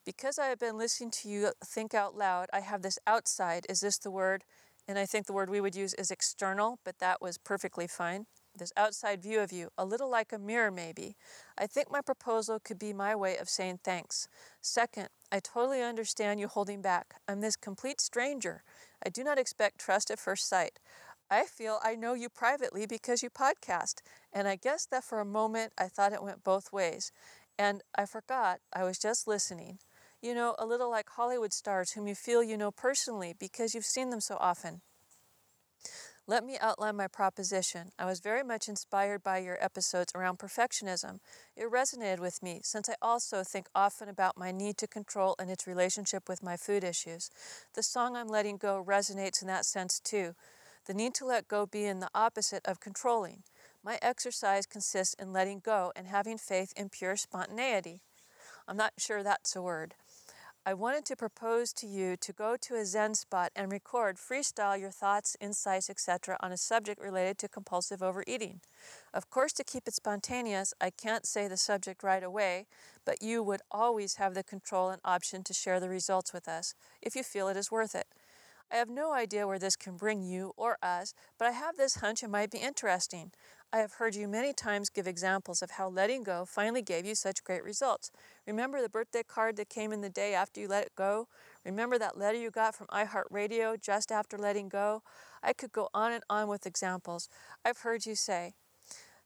[0.04, 3.64] Because I have been listening to you think out loud, I have this outside.
[3.68, 4.44] Is this the word?
[4.86, 8.26] And I think the word we would use is external, but that was perfectly fine
[8.60, 11.16] this outside view of you, a little like a mirror maybe.
[11.58, 14.28] I think my proposal could be my way of saying thanks.
[14.60, 17.16] Second, I totally understand you holding back.
[17.26, 18.62] I'm this complete stranger.
[19.04, 20.78] I do not expect trust at first sight.
[21.30, 23.96] I feel I know you privately because you podcast,
[24.32, 27.12] and I guess that for a moment I thought it went both ways.
[27.58, 29.78] And I forgot I was just listening.
[30.22, 33.84] You know, a little like Hollywood stars whom you feel you know personally because you've
[33.84, 34.82] seen them so often.
[36.30, 37.90] Let me outline my proposition.
[37.98, 41.18] I was very much inspired by your episodes around perfectionism.
[41.56, 45.50] It resonated with me since I also think often about my need to control and
[45.50, 47.30] its relationship with my food issues.
[47.74, 50.36] The song I'm letting go resonates in that sense too.
[50.86, 53.42] The need to let go being the opposite of controlling.
[53.82, 58.02] My exercise consists in letting go and having faith in pure spontaneity.
[58.68, 59.94] I'm not sure that's a word.
[60.70, 64.78] I wanted to propose to you to go to a Zen spot and record, freestyle
[64.78, 66.36] your thoughts, insights, etc.
[66.38, 68.60] on a subject related to compulsive overeating.
[69.12, 72.68] Of course, to keep it spontaneous, I can't say the subject right away,
[73.04, 76.76] but you would always have the control and option to share the results with us
[77.02, 78.06] if you feel it is worth it.
[78.70, 81.96] I have no idea where this can bring you or us, but I have this
[81.96, 83.32] hunch it might be interesting.
[83.72, 87.14] I have heard you many times give examples of how letting go finally gave you
[87.14, 88.10] such great results.
[88.44, 91.28] Remember the birthday card that came in the day after you let it go?
[91.64, 95.04] Remember that letter you got from iHeartRadio just after letting go?
[95.40, 97.28] I could go on and on with examples.
[97.64, 98.54] I've heard you say,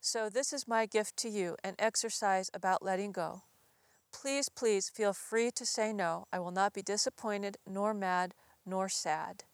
[0.02, 3.44] So, this is my gift to you an exercise about letting go.
[4.12, 6.26] Please, please feel free to say no.
[6.30, 8.34] I will not be disappointed, nor mad,
[8.66, 9.44] nor sad.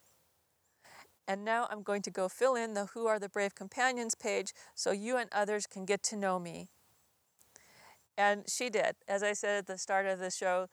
[1.30, 4.52] And now I'm going to go fill in the Who Are the Brave Companions page
[4.74, 6.70] so you and others can get to know me.
[8.18, 8.96] And she did.
[9.06, 10.66] As I said at the start of the show,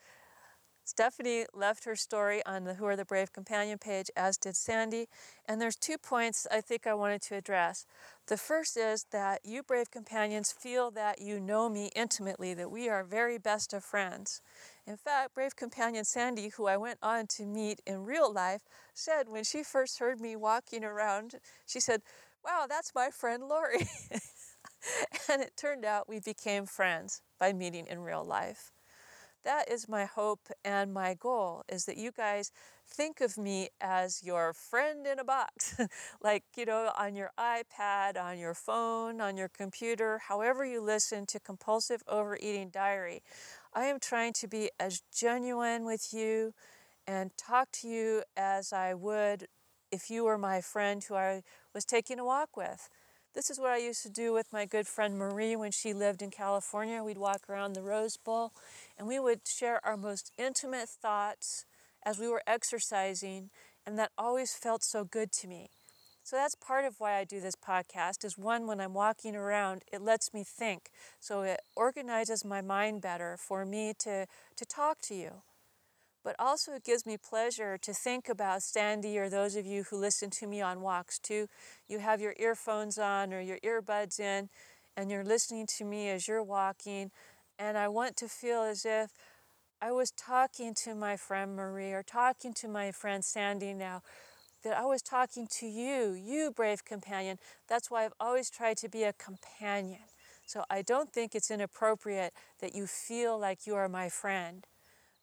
[0.82, 5.06] Stephanie left her story on the Who Are the Brave Companion page, as did Sandy.
[5.46, 7.86] And there's two points I think I wanted to address.
[8.26, 12.88] The first is that you brave companions feel that you know me intimately, that we
[12.88, 14.42] are very best of friends.
[14.88, 18.62] In fact, brave companion Sandy, who I went on to meet in real life,
[18.94, 21.34] said when she first heard me walking around,
[21.66, 22.00] she said,
[22.42, 23.86] Wow, that's my friend Lori.
[25.30, 28.72] and it turned out we became friends by meeting in real life.
[29.44, 32.50] That is my hope and my goal is that you guys
[32.88, 35.78] think of me as your friend in a box,
[36.22, 41.26] like, you know, on your iPad, on your phone, on your computer, however you listen
[41.26, 43.22] to Compulsive Overeating Diary.
[43.74, 46.54] I am trying to be as genuine with you
[47.06, 49.46] and talk to you as I would
[49.90, 51.42] if you were my friend who I
[51.74, 52.88] was taking a walk with.
[53.34, 56.22] This is what I used to do with my good friend Marie when she lived
[56.22, 57.02] in California.
[57.02, 58.52] We'd walk around the Rose Bowl
[58.98, 61.64] and we would share our most intimate thoughts
[62.04, 63.50] as we were exercising,
[63.86, 65.68] and that always felt so good to me.
[66.28, 69.82] So that's part of why I do this podcast is one when I'm walking around
[69.90, 70.90] it lets me think.
[71.20, 75.42] So it organizes my mind better for me to to talk to you.
[76.24, 79.96] but also it gives me pleasure to think about Sandy or those of you who
[79.98, 81.48] listen to me on walks too.
[81.88, 84.50] You have your earphones on or your earbuds in,
[84.96, 87.10] and you're listening to me as you're walking.
[87.58, 89.10] And I want to feel as if
[89.80, 94.02] I was talking to my friend Marie or talking to my friend Sandy now,
[94.64, 97.38] that I was talking to you, you brave companion.
[97.68, 100.00] That's why I've always tried to be a companion.
[100.46, 104.66] So I don't think it's inappropriate that you feel like you are my friend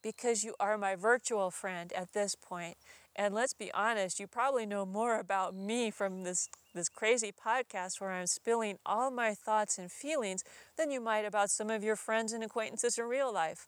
[0.03, 2.77] because you are my virtual friend at this point.
[3.15, 7.99] And let's be honest, you probably know more about me from this, this crazy podcast
[7.99, 10.43] where I'm spilling all my thoughts and feelings
[10.77, 13.67] than you might about some of your friends and acquaintances in real life.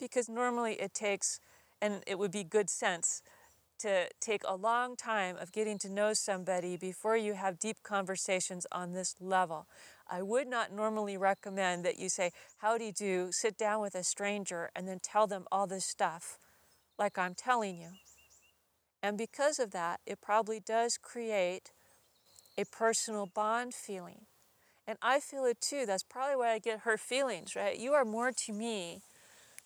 [0.00, 1.38] Because normally it takes,
[1.80, 3.22] and it would be good sense,
[3.80, 8.66] to take a long time of getting to know somebody before you have deep conversations
[8.72, 9.66] on this level.
[10.08, 14.70] I would not normally recommend that you say, Howdy do, sit down with a stranger,
[14.74, 16.38] and then tell them all this stuff
[16.98, 17.90] like I'm telling you.
[19.02, 21.72] And because of that, it probably does create
[22.58, 24.22] a personal bond feeling.
[24.86, 25.84] And I feel it too.
[25.86, 27.78] That's probably why I get hurt feelings, right?
[27.78, 29.00] You are more to me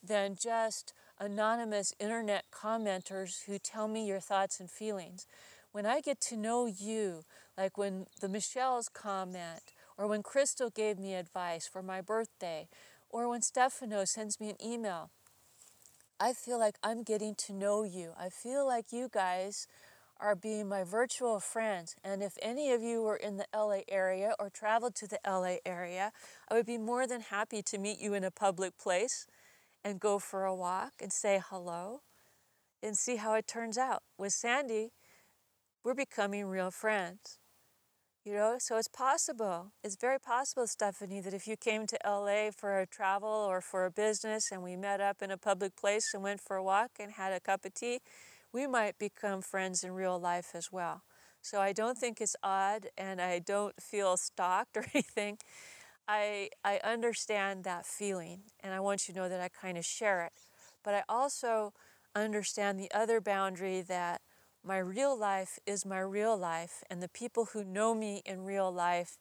[0.02, 5.26] than just anonymous internet commenters who tell me your thoughts and feelings.
[5.70, 7.24] When I get to know you,
[7.56, 9.62] like when the Michelle's comment,
[9.98, 12.68] or when Crystal gave me advice for my birthday,
[13.10, 15.10] or when Stefano sends me an email,
[16.18, 18.12] I feel like I'm getting to know you.
[18.18, 19.66] I feel like you guys
[20.18, 21.96] are being my virtual friends.
[22.04, 25.56] And if any of you were in the LA area or traveled to the LA
[25.64, 26.12] area,
[26.48, 29.26] I would be more than happy to meet you in a public place
[29.84, 32.02] and go for a walk and say hello
[32.82, 34.02] and see how it turns out.
[34.18, 34.92] With Sandy,
[35.84, 37.38] we're becoming real friends.
[38.24, 39.72] You know, so it's possible.
[39.82, 43.86] It's very possible, Stephanie, that if you came to LA for a travel or for
[43.86, 46.90] a business and we met up in a public place and went for a walk
[47.00, 48.00] and had a cup of tea,
[48.52, 51.02] we might become friends in real life as well.
[51.40, 55.38] So I don't think it's odd and I don't feel stalked or anything.
[56.10, 59.84] I, I understand that feeling and I want you to know that I kind of
[59.84, 60.32] share it.
[60.82, 61.72] But I also
[62.16, 64.20] understand the other boundary that
[64.64, 68.72] my real life is my real life, and the people who know me in real
[68.72, 69.18] life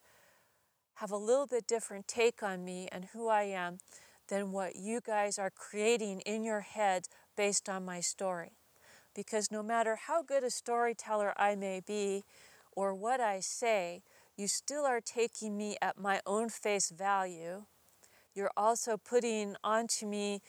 [0.95, 3.77] have a little bit different take on me and who I am
[4.27, 7.03] than what you guys are creating in your head
[7.37, 8.53] based on my story.
[9.13, 12.23] Because no matter how good a storyteller I may be
[12.71, 14.01] or what I say,
[14.39, 17.65] you still are taking me at my own face value.
[18.33, 20.41] You're also putting onto me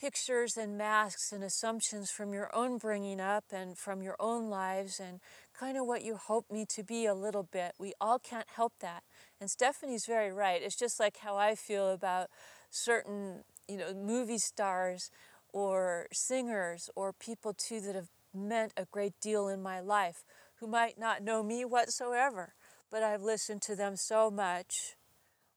[0.00, 4.98] pictures and masks and assumptions from your own bringing up and from your own lives
[4.98, 5.20] and
[5.52, 7.74] kind of what you hope me to be a little bit.
[7.78, 9.02] We all can't help that.
[9.38, 10.62] And Stephanie's very right.
[10.62, 12.28] It's just like how I feel about
[12.70, 15.10] certain, you know, movie stars
[15.52, 20.24] or singers or people too that have meant a great deal in my life
[20.56, 22.54] who might not know me whatsoever,
[22.94, 24.94] but I've listened to them so much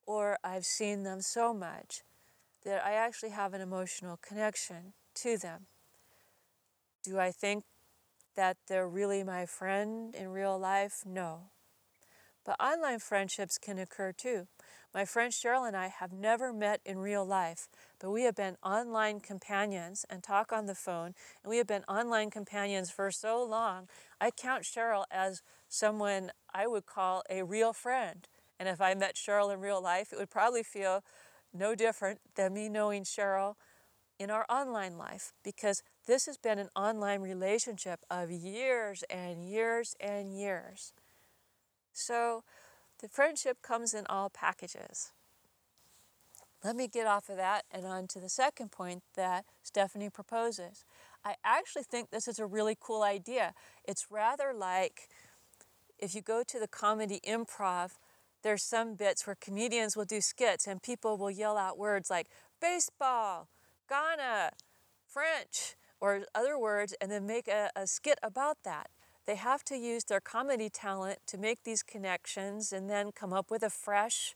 [0.07, 2.01] or I've seen them so much
[2.65, 5.67] that I actually have an emotional connection to them.
[7.03, 7.63] Do I think
[8.35, 11.03] that they're really my friend in real life?
[11.05, 11.51] No.
[12.43, 14.47] But online friendships can occur too.
[14.91, 17.67] My friend Cheryl and I have never met in real life,
[17.99, 21.83] but we have been online companions and talk on the phone, and we have been
[21.87, 23.87] online companions for so long.
[24.21, 28.27] I count Cheryl as someone I would call a real friend.
[28.59, 31.03] And if I met Cheryl in real life, it would probably feel
[31.53, 33.55] no different than me knowing Cheryl
[34.19, 39.95] in our online life because this has been an online relationship of years and years
[39.99, 40.93] and years.
[41.93, 42.43] So
[42.99, 45.11] the friendship comes in all packages.
[46.63, 50.85] Let me get off of that and on to the second point that Stephanie proposes.
[51.23, 53.53] I actually think this is a really cool idea.
[53.87, 55.09] It's rather like
[55.99, 57.91] if you go to the comedy improv,
[58.43, 62.27] there's some bits where comedians will do skits and people will yell out words like
[62.61, 63.49] baseball,
[63.89, 64.51] Ghana,
[65.05, 68.89] French, or other words and then make a, a skit about that.
[69.25, 73.51] They have to use their comedy talent to make these connections and then come up
[73.51, 74.33] with a fresh,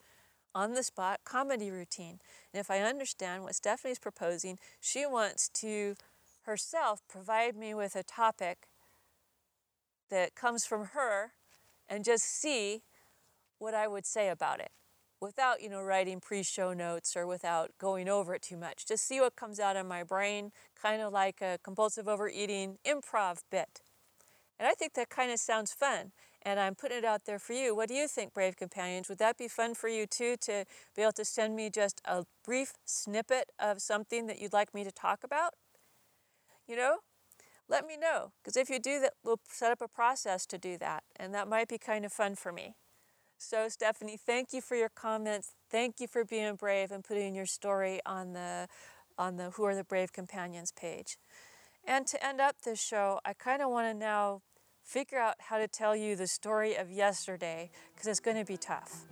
[0.54, 2.20] on the spot comedy routine.
[2.54, 5.96] And if I understand what Stephanie's proposing, she wants to
[6.44, 8.68] herself provide me with a topic
[10.10, 11.32] that comes from her
[11.88, 12.82] and just see
[13.60, 14.72] what I would say about it
[15.22, 18.88] without, you know, writing pre-show notes or without going over it too much.
[18.88, 23.42] Just see what comes out of my brain, kind of like a compulsive overeating improv
[23.52, 23.82] bit.
[24.60, 26.12] And I think that kind of sounds fun.
[26.44, 27.76] And I'm putting it out there for you.
[27.76, 29.10] What do you think, Brave Companions?
[29.10, 30.66] Would that be fun for you too to
[30.96, 34.84] be able to send me just a brief snippet of something that you'd like me
[34.84, 35.54] to talk about?
[36.68, 36.98] You know?
[37.70, 38.34] Let me know.
[38.42, 41.04] Because if you do that, we'll set up a process to do that.
[41.16, 42.76] And that might be kind of fun for me.
[43.38, 45.54] So, Stephanie, thank you for your comments.
[45.70, 48.68] Thank you for being brave and putting your story on the
[49.18, 51.18] on the Who Are the Brave Companions page.
[51.88, 54.42] And to end up this show, I kind of want to now
[54.92, 58.58] figure out how to tell you the story of yesterday because it's going to be
[58.58, 59.06] tough.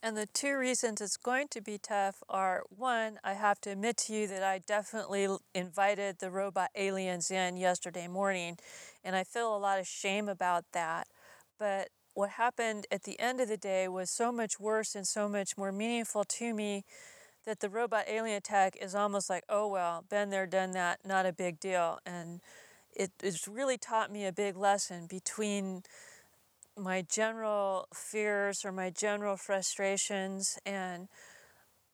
[0.00, 3.96] And the two reasons it's going to be tough are one, I have to admit
[3.96, 8.58] to you that I definitely invited the robot aliens in yesterday morning,
[9.02, 11.08] and I feel a lot of shame about that.
[11.58, 15.28] But what happened at the end of the day was so much worse and so
[15.28, 16.84] much more meaningful to me
[17.44, 21.26] that the robot alien attack is almost like, oh well, been there, done that, not
[21.26, 21.98] a big deal.
[22.06, 22.40] And
[22.94, 25.82] it, it's really taught me a big lesson between
[26.76, 31.08] my general fears or my general frustrations and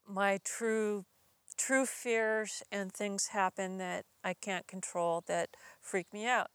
[0.07, 1.05] my true
[1.57, 5.51] true fears and things happen that I can't control that
[5.81, 6.49] freak me out.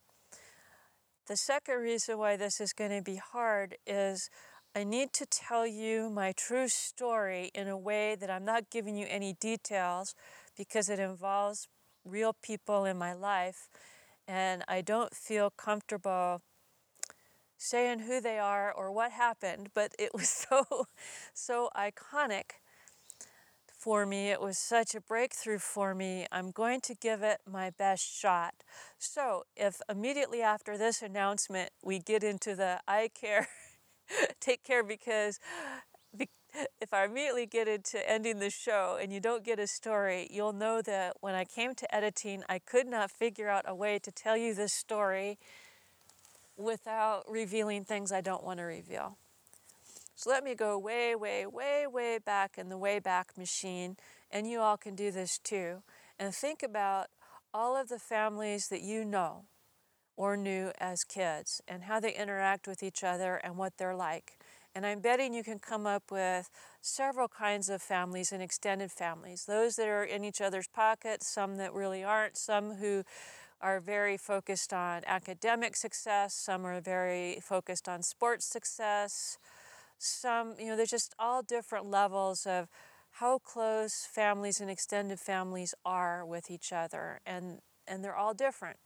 [1.27, 4.29] The second reason why this is going to be hard is
[4.75, 8.95] I need to tell you my true story in a way that I'm not giving
[8.95, 10.13] you any details
[10.55, 11.67] because it involves
[12.03, 13.69] real people in my life
[14.27, 16.43] and I don't feel comfortable
[17.57, 20.85] saying who they are or what happened, but it was so,
[21.33, 22.59] so iconic
[23.85, 24.31] for me.
[24.31, 26.25] It was such a breakthrough for me.
[26.31, 28.55] I'm going to give it my best shot.
[28.97, 33.47] So, if immediately after this announcement we get into the I care,
[34.39, 35.39] take care because
[36.81, 40.53] if I immediately get into ending the show and you don't get a story, you'll
[40.53, 44.11] know that when I came to editing, I could not figure out a way to
[44.11, 45.37] tell you this story
[46.57, 49.19] without revealing things I don't want to reveal.
[50.15, 53.97] So let me go way, way, way, way back in the way back machine,
[54.31, 55.83] and you all can do this too.
[56.17, 57.07] And think about
[57.53, 59.45] all of the families that you know
[60.17, 64.39] or knew as kids and how they interact with each other and what they're like.
[64.73, 66.49] And I'm betting you can come up with
[66.81, 71.57] several kinds of families and extended families those that are in each other's pockets, some
[71.57, 73.03] that really aren't, some who
[73.61, 79.37] are very focused on academic success, some are very focused on sports success,
[79.97, 82.67] some, you know, there's just all different levels of
[83.13, 88.77] how close families and extended families are with each other, and, and they're all different.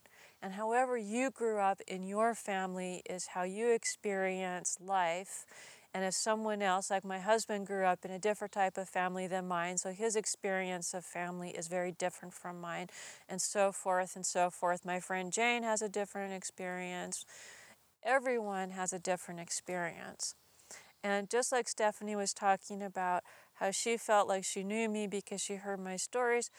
[0.42, 5.44] And however you grew up in your family is how you experience life
[5.92, 9.26] and if someone else, like my husband, grew up in a different type of family
[9.26, 12.86] than mine, so his experience of family is very different from mine,
[13.28, 14.84] and so forth and so forth.
[14.84, 17.24] My friend Jane has a different experience.
[18.04, 20.34] Everyone has a different experience.
[21.02, 23.22] And just like Stephanie was talking about
[23.54, 26.50] how she felt like she knew me because she heard my stories,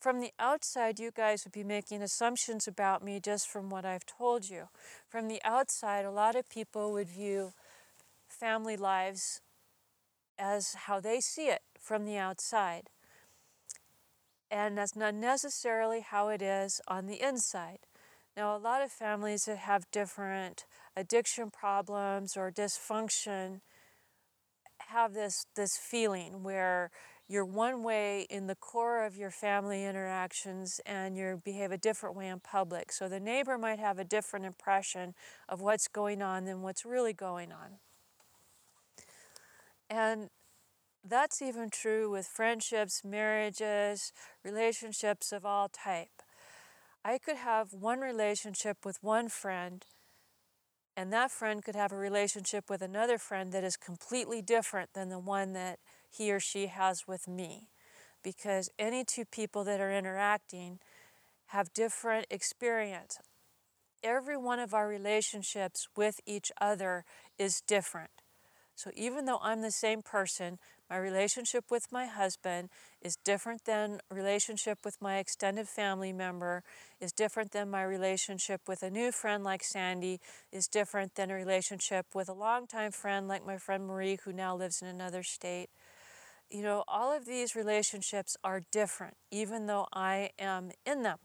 [0.00, 4.04] from the outside, you guys would be making assumptions about me just from what I've
[4.04, 4.68] told you.
[5.08, 7.52] From the outside, a lot of people would view
[8.28, 9.40] family lives
[10.38, 12.90] as how they see it from the outside.
[14.50, 17.78] And that's not necessarily how it is on the inside.
[18.36, 20.64] Now, a lot of families that have different
[20.96, 23.60] addiction problems or dysfunction
[24.92, 26.90] have this, this feeling where
[27.28, 32.14] you're one way in the core of your family interactions and you behave a different
[32.14, 32.92] way in public.
[32.92, 35.14] So the neighbor might have a different impression
[35.48, 37.78] of what's going on than what's really going on.
[39.88, 40.28] And
[41.04, 44.12] that's even true with friendships, marriages,
[44.44, 46.22] relationships of all type.
[47.04, 49.84] I could have one relationship with one friend,
[50.96, 55.08] and that friend could have a relationship with another friend that is completely different than
[55.08, 55.78] the one that
[56.10, 57.68] he or she has with me.
[58.22, 60.78] Because any two people that are interacting
[61.46, 63.18] have different experience.
[64.02, 67.04] Every one of our relationships with each other
[67.38, 68.21] is different.
[68.74, 70.58] So even though I'm the same person,
[70.90, 72.68] my relationship with my husband
[73.00, 76.62] is different than relationship with my extended family member,
[77.00, 80.20] is different than my relationship with a new friend like Sandy,
[80.50, 84.56] is different than a relationship with a longtime friend like my friend Marie who now
[84.56, 85.68] lives in another state.
[86.50, 91.18] You know, all of these relationships are different, even though I am in them.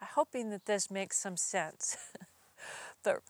[0.00, 1.96] I'm hoping that this makes some sense.
[3.04, 3.20] but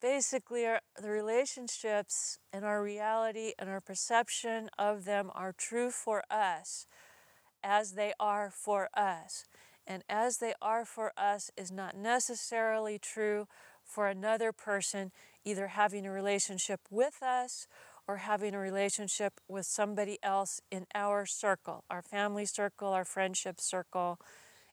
[0.00, 6.22] basically our, the relationships and our reality and our perception of them are true for
[6.30, 6.86] us
[7.62, 9.44] as they are for us.
[9.86, 13.48] And as they are for us is not necessarily true
[13.84, 15.12] for another person,
[15.44, 17.66] either having a relationship with us
[18.06, 23.60] or having a relationship with somebody else in our circle, our family circle, our friendship
[23.60, 24.18] circle,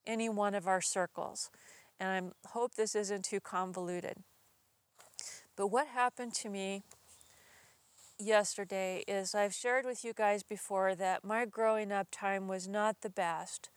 [0.05, 1.49] any one of our circles.
[1.99, 4.17] And I hope this isn't too convoluted.
[5.55, 6.83] But what happened to me
[8.19, 13.01] yesterday is I've shared with you guys before that my growing up time was not
[13.01, 13.69] the best,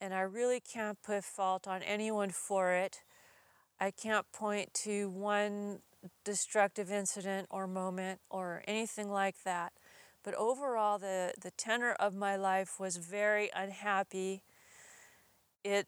[0.00, 3.02] and I really can't put fault on anyone for it.
[3.78, 5.80] I can't point to one
[6.24, 9.72] destructive incident or moment or anything like that.
[10.22, 14.42] But overall, the, the tenor of my life was very unhappy.
[15.62, 15.86] It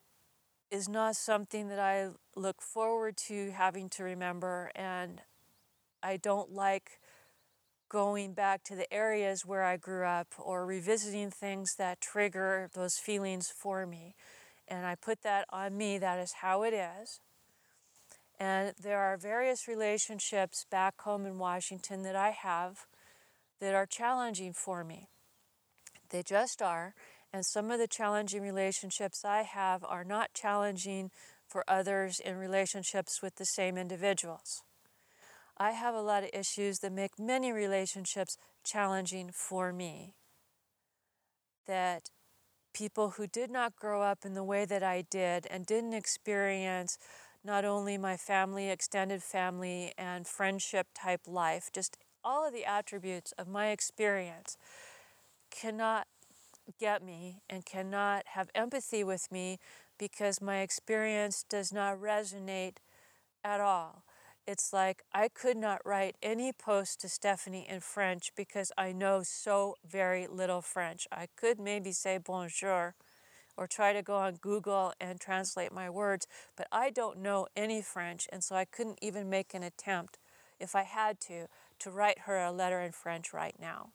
[0.70, 5.20] is not something that I look forward to having to remember, and
[6.02, 7.00] I don't like
[7.88, 12.96] going back to the areas where I grew up or revisiting things that trigger those
[12.96, 14.14] feelings for me.
[14.68, 17.20] And I put that on me, that is how it is.
[18.38, 22.86] And there are various relationships back home in Washington that I have
[23.60, 25.08] that are challenging for me.
[26.10, 26.94] They just are.
[27.32, 31.10] And some of the challenging relationships I have are not challenging
[31.46, 34.62] for others in relationships with the same individuals.
[35.60, 40.14] I have a lot of issues that make many relationships challenging for me.
[41.66, 42.08] That
[42.74, 46.98] people who did not grow up in the way that I did and didn't experience
[47.44, 53.32] not only my family, extended family, and friendship type life, just all of the attributes
[53.32, 54.56] of my experience
[55.50, 56.06] cannot
[56.80, 59.58] get me and cannot have empathy with me
[59.98, 62.76] because my experience does not resonate
[63.44, 64.04] at all.
[64.50, 69.22] It's like I could not write any post to Stephanie in French because I know
[69.22, 71.06] so very little French.
[71.12, 72.96] I could maybe say bonjour
[73.56, 76.26] or try to go on Google and translate my words,
[76.56, 80.18] but I don't know any French, and so I couldn't even make an attempt,
[80.58, 81.46] if I had to,
[81.78, 83.90] to write her a letter in French right now.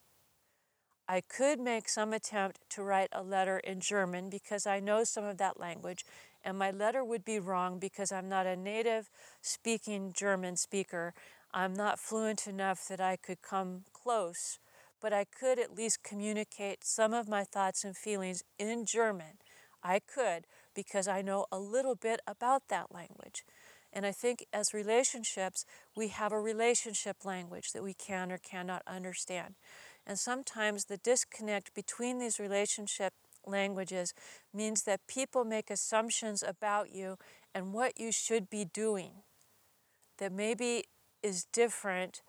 [1.06, 5.26] I could make some attempt to write a letter in German because I know some
[5.26, 6.06] of that language
[6.45, 9.09] and my letter would be wrong because I'm not a native
[9.41, 11.15] speaking German speaker.
[11.51, 14.59] I'm not fluent enough that I could come close,
[15.01, 19.39] but I could at least communicate some of my thoughts and feelings in German.
[19.83, 23.43] I could because I know a little bit about that language.
[23.91, 25.65] And I think as relationships,
[25.95, 29.55] we have a relationship language that we can or cannot understand.
[30.05, 33.13] And sometimes the disconnect between these relationship
[33.47, 34.13] languages
[34.53, 37.17] means that people make assumptions about you
[37.53, 39.11] and what you should be doing
[40.17, 40.85] that maybe
[41.21, 42.21] is different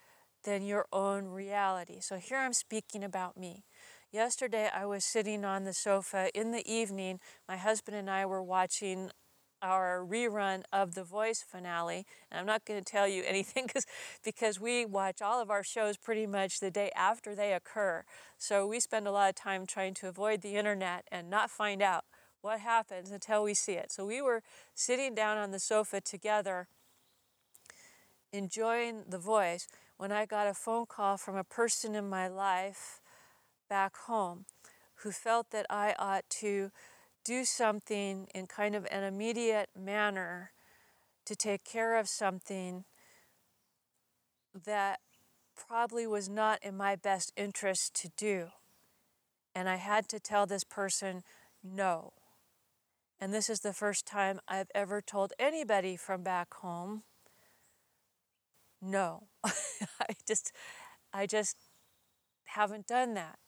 [0.44, 2.00] than your own reality.
[2.00, 3.64] So here I'm speaking about me.
[4.12, 7.20] Yesterday I was sitting on the sofa in the evening.
[7.48, 9.10] My husband and I were watching
[9.66, 12.06] our rerun of the Voice finale.
[12.30, 13.86] And I'm not going to tell you anything cause,
[14.24, 18.04] because we watch all of our shows pretty much the day after they occur.
[18.38, 21.82] So we spend a lot of time trying to avoid the internet and not find
[21.82, 22.04] out
[22.40, 23.90] what happens until we see it.
[23.90, 24.42] So we were
[24.74, 26.68] sitting down on the sofa together,
[28.32, 33.00] enjoying The Voice, when I got a phone call from a person in my life
[33.68, 34.44] back home
[34.96, 36.70] who felt that I ought to
[37.26, 40.52] do something in kind of an immediate manner
[41.24, 42.84] to take care of something
[44.64, 45.00] that
[45.56, 48.48] probably was not in my best interest to do.
[49.56, 51.24] And I had to tell this person
[51.64, 52.12] no.
[53.18, 57.02] And this is the first time I've ever told anybody from back home
[58.80, 59.24] no.
[59.44, 60.52] I just
[61.12, 61.56] I just
[62.44, 63.38] haven't done that.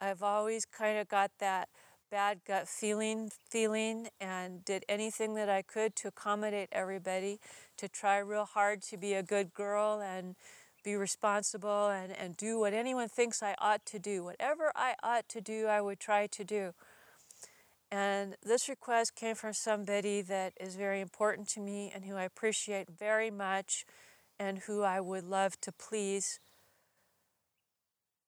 [0.00, 1.68] I've always kind of got that
[2.10, 7.40] bad gut feeling feeling and did anything that I could to accommodate everybody,
[7.78, 10.36] to try real hard to be a good girl and
[10.84, 14.22] be responsible and, and do what anyone thinks I ought to do.
[14.24, 16.72] Whatever I ought to do, I would try to do.
[17.90, 22.24] And this request came from somebody that is very important to me and who I
[22.24, 23.84] appreciate very much
[24.38, 26.40] and who I would love to please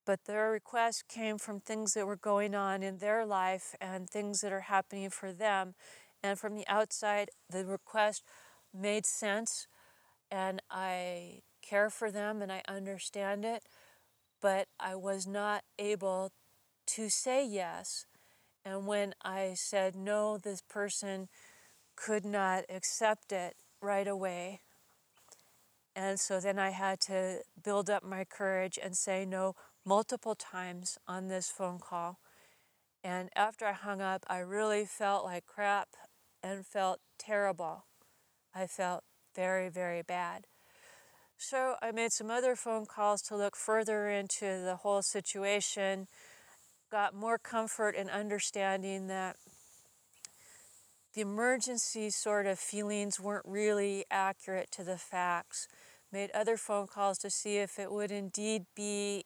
[0.09, 4.41] but their request came from things that were going on in their life and things
[4.41, 5.75] that are happening for them.
[6.23, 8.25] And from the outside, the request
[8.73, 9.67] made sense,
[10.31, 13.65] and I care for them and I understand it,
[14.41, 16.33] but I was not able
[16.87, 18.07] to say yes.
[18.65, 21.29] And when I said no, this person
[21.97, 24.61] could not accept it right away.
[25.95, 29.55] And so then I had to build up my courage and say no
[29.89, 32.19] multiple times on this phone call.
[33.03, 35.89] And after I hung up, I really felt like crap
[36.43, 37.87] and felt terrible.
[38.55, 40.45] I felt very, very bad.
[41.39, 46.07] So I made some other phone calls to look further into the whole situation,
[46.93, 49.37] got more comfort and understanding that
[51.15, 55.67] the emergency sort of feelings weren't really accurate to the facts.
[56.13, 59.25] Made other phone calls to see if it would indeed be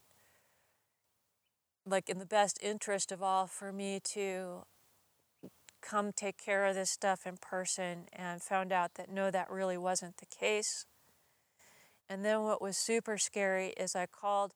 [1.87, 4.65] like in the best interest of all for me to
[5.81, 9.77] come take care of this stuff in person and found out that no, that really
[9.77, 10.87] wasn't the case.
[12.09, 14.55] And then what was super scary is I called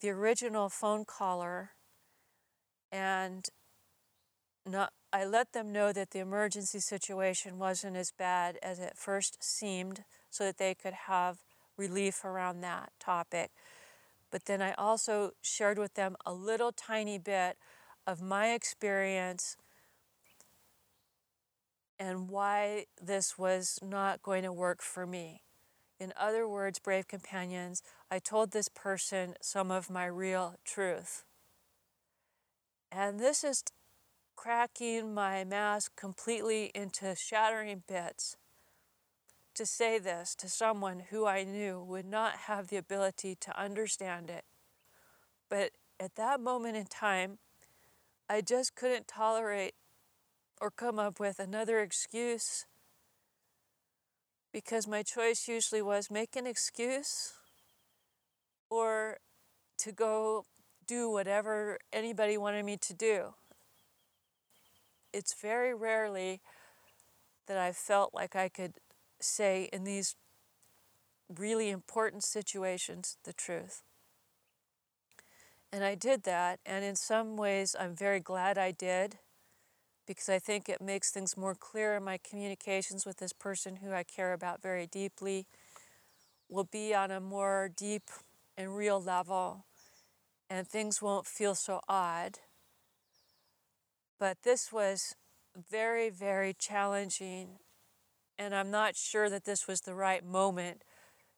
[0.00, 1.70] the original phone caller
[2.92, 3.46] and
[4.66, 9.42] not, I let them know that the emergency situation wasn't as bad as it first
[9.42, 11.38] seemed so that they could have
[11.76, 13.50] relief around that topic.
[14.30, 17.56] But then I also shared with them a little tiny bit
[18.06, 19.56] of my experience
[21.98, 25.42] and why this was not going to work for me.
[25.98, 31.24] In other words, brave companions, I told this person some of my real truth.
[32.92, 33.64] And this is
[34.36, 38.36] cracking my mask completely into shattering bits.
[39.56, 44.28] To say this to someone who I knew would not have the ability to understand
[44.28, 44.44] it.
[45.48, 47.38] But at that moment in time,
[48.28, 49.72] I just couldn't tolerate
[50.60, 52.66] or come up with another excuse
[54.52, 57.32] because my choice usually was make an excuse
[58.68, 59.16] or
[59.78, 60.44] to go
[60.86, 63.34] do whatever anybody wanted me to do.
[65.14, 66.42] It's very rarely
[67.46, 68.74] that I felt like I could
[69.26, 70.16] say in these
[71.28, 73.82] really important situations the truth.
[75.72, 79.18] And I did that, and in some ways, I'm very glad I did
[80.06, 83.92] because I think it makes things more clear in my communications with this person who
[83.92, 85.46] I care about very deeply,
[86.48, 88.04] will be on a more deep
[88.56, 89.64] and real level,
[90.48, 92.38] and things won't feel so odd.
[94.18, 95.16] But this was
[95.56, 97.58] very, very challenging,
[98.38, 100.82] and I'm not sure that this was the right moment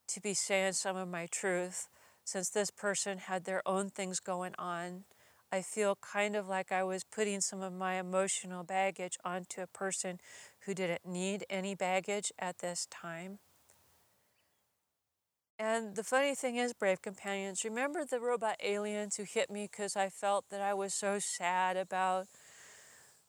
[0.09, 1.88] to be saying some of my truth
[2.24, 5.05] since this person had their own things going on
[5.51, 9.66] I feel kind of like I was putting some of my emotional baggage onto a
[9.66, 10.18] person
[10.61, 13.38] who didn't need any baggage at this time.
[15.59, 19.96] And the funny thing is, brave companions, remember the robot aliens who hit me because
[19.96, 22.26] I felt that I was so sad about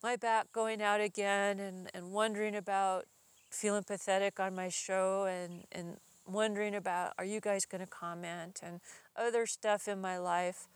[0.04, 3.06] my back going out again and, and wondering about
[3.50, 8.60] feeling pathetic on my show and, and wondering about are you guys going to comment?
[8.64, 8.80] and
[9.16, 10.68] other stuff in my life.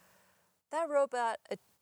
[0.72, 1.38] That robot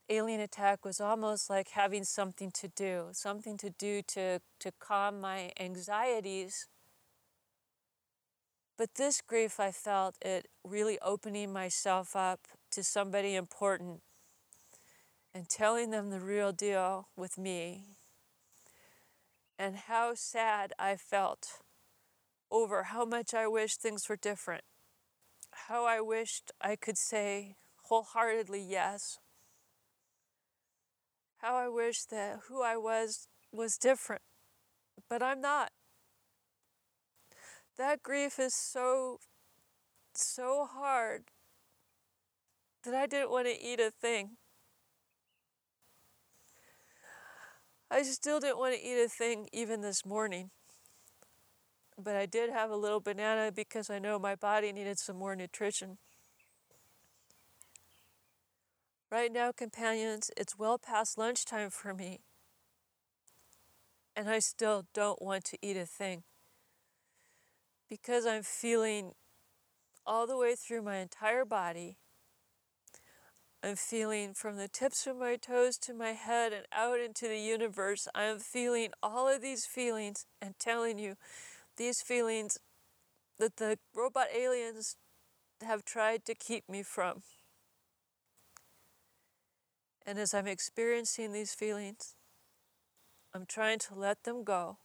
[0.09, 5.21] alien attack was almost like having something to do, something to do to, to calm
[5.21, 6.67] my anxieties.
[8.77, 14.01] But this grief, I felt it really opening myself up to somebody important
[15.33, 17.83] and telling them the real deal with me
[19.61, 21.59] and how sad I felt
[22.49, 24.63] over how much I wished things were different,
[25.67, 29.19] how I wished I could say, wholeheartedly yes.
[31.37, 34.23] How I wish that who I was was different,
[35.07, 35.69] but I'm not.
[37.77, 39.19] That grief is so,
[40.15, 41.25] so hard
[42.83, 44.37] that I didn't want to eat a thing.
[47.93, 50.49] I still didn't want to eat a thing even this morning.
[52.01, 55.35] But I did have a little banana because I know my body needed some more
[55.35, 55.97] nutrition.
[59.11, 62.21] Right now, companions, it's well past lunchtime for me.
[64.15, 66.23] And I still don't want to eat a thing.
[67.89, 69.11] Because I'm feeling
[70.05, 71.97] all the way through my entire body.
[73.63, 77.37] I'm feeling from the tips of my toes to my head and out into the
[77.37, 78.07] universe.
[78.15, 81.15] I'm feeling all of these feelings and telling you
[81.77, 82.57] these feelings
[83.37, 84.97] that the robot aliens
[85.61, 87.21] have tried to keep me from.
[90.07, 92.15] And as I'm experiencing these feelings,
[93.33, 94.77] I'm trying to let them go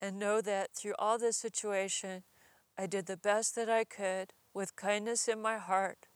[0.00, 2.22] and know that through all this situation,
[2.78, 6.06] I did the best that I could with kindness in my heart,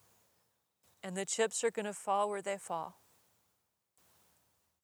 [1.03, 3.01] and the chips are going to fall where they fall.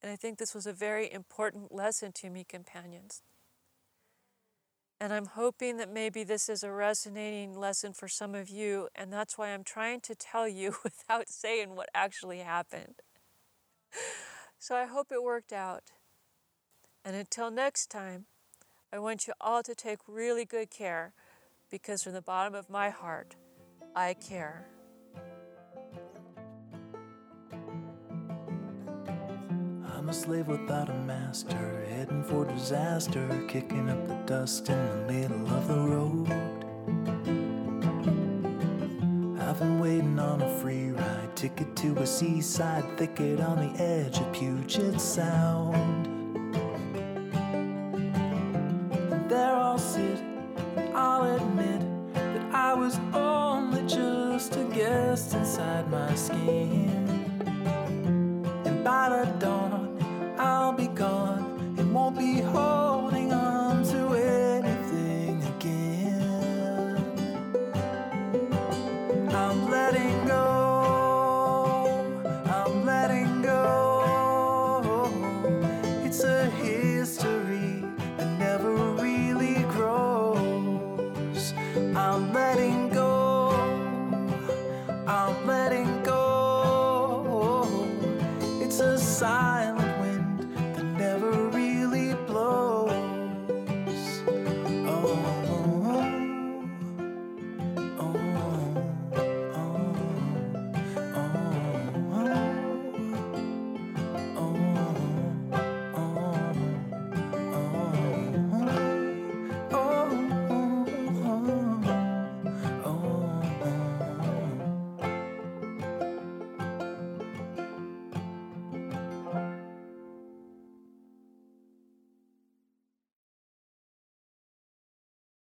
[0.03, 3.23] And I think this was a very important lesson to me, companions.
[5.01, 9.13] And I'm hoping that maybe this is a resonating lesson for some of you, and
[9.13, 13.03] that's why I'm trying to tell you without saying what actually happened.
[14.59, 15.85] So I hope it worked out.
[17.05, 18.27] And until next time,
[18.93, 21.13] I want you all to take really good care
[21.71, 23.37] because from the bottom of my heart,
[23.95, 24.67] I care.
[30.07, 35.13] I'm a slave without a master, heading for disaster, kicking up the dust in the
[35.13, 36.29] middle of the road.
[39.41, 44.19] I've been waiting on a free ride, ticket to a seaside thicket on the edge
[44.19, 46.16] of Puget Sound.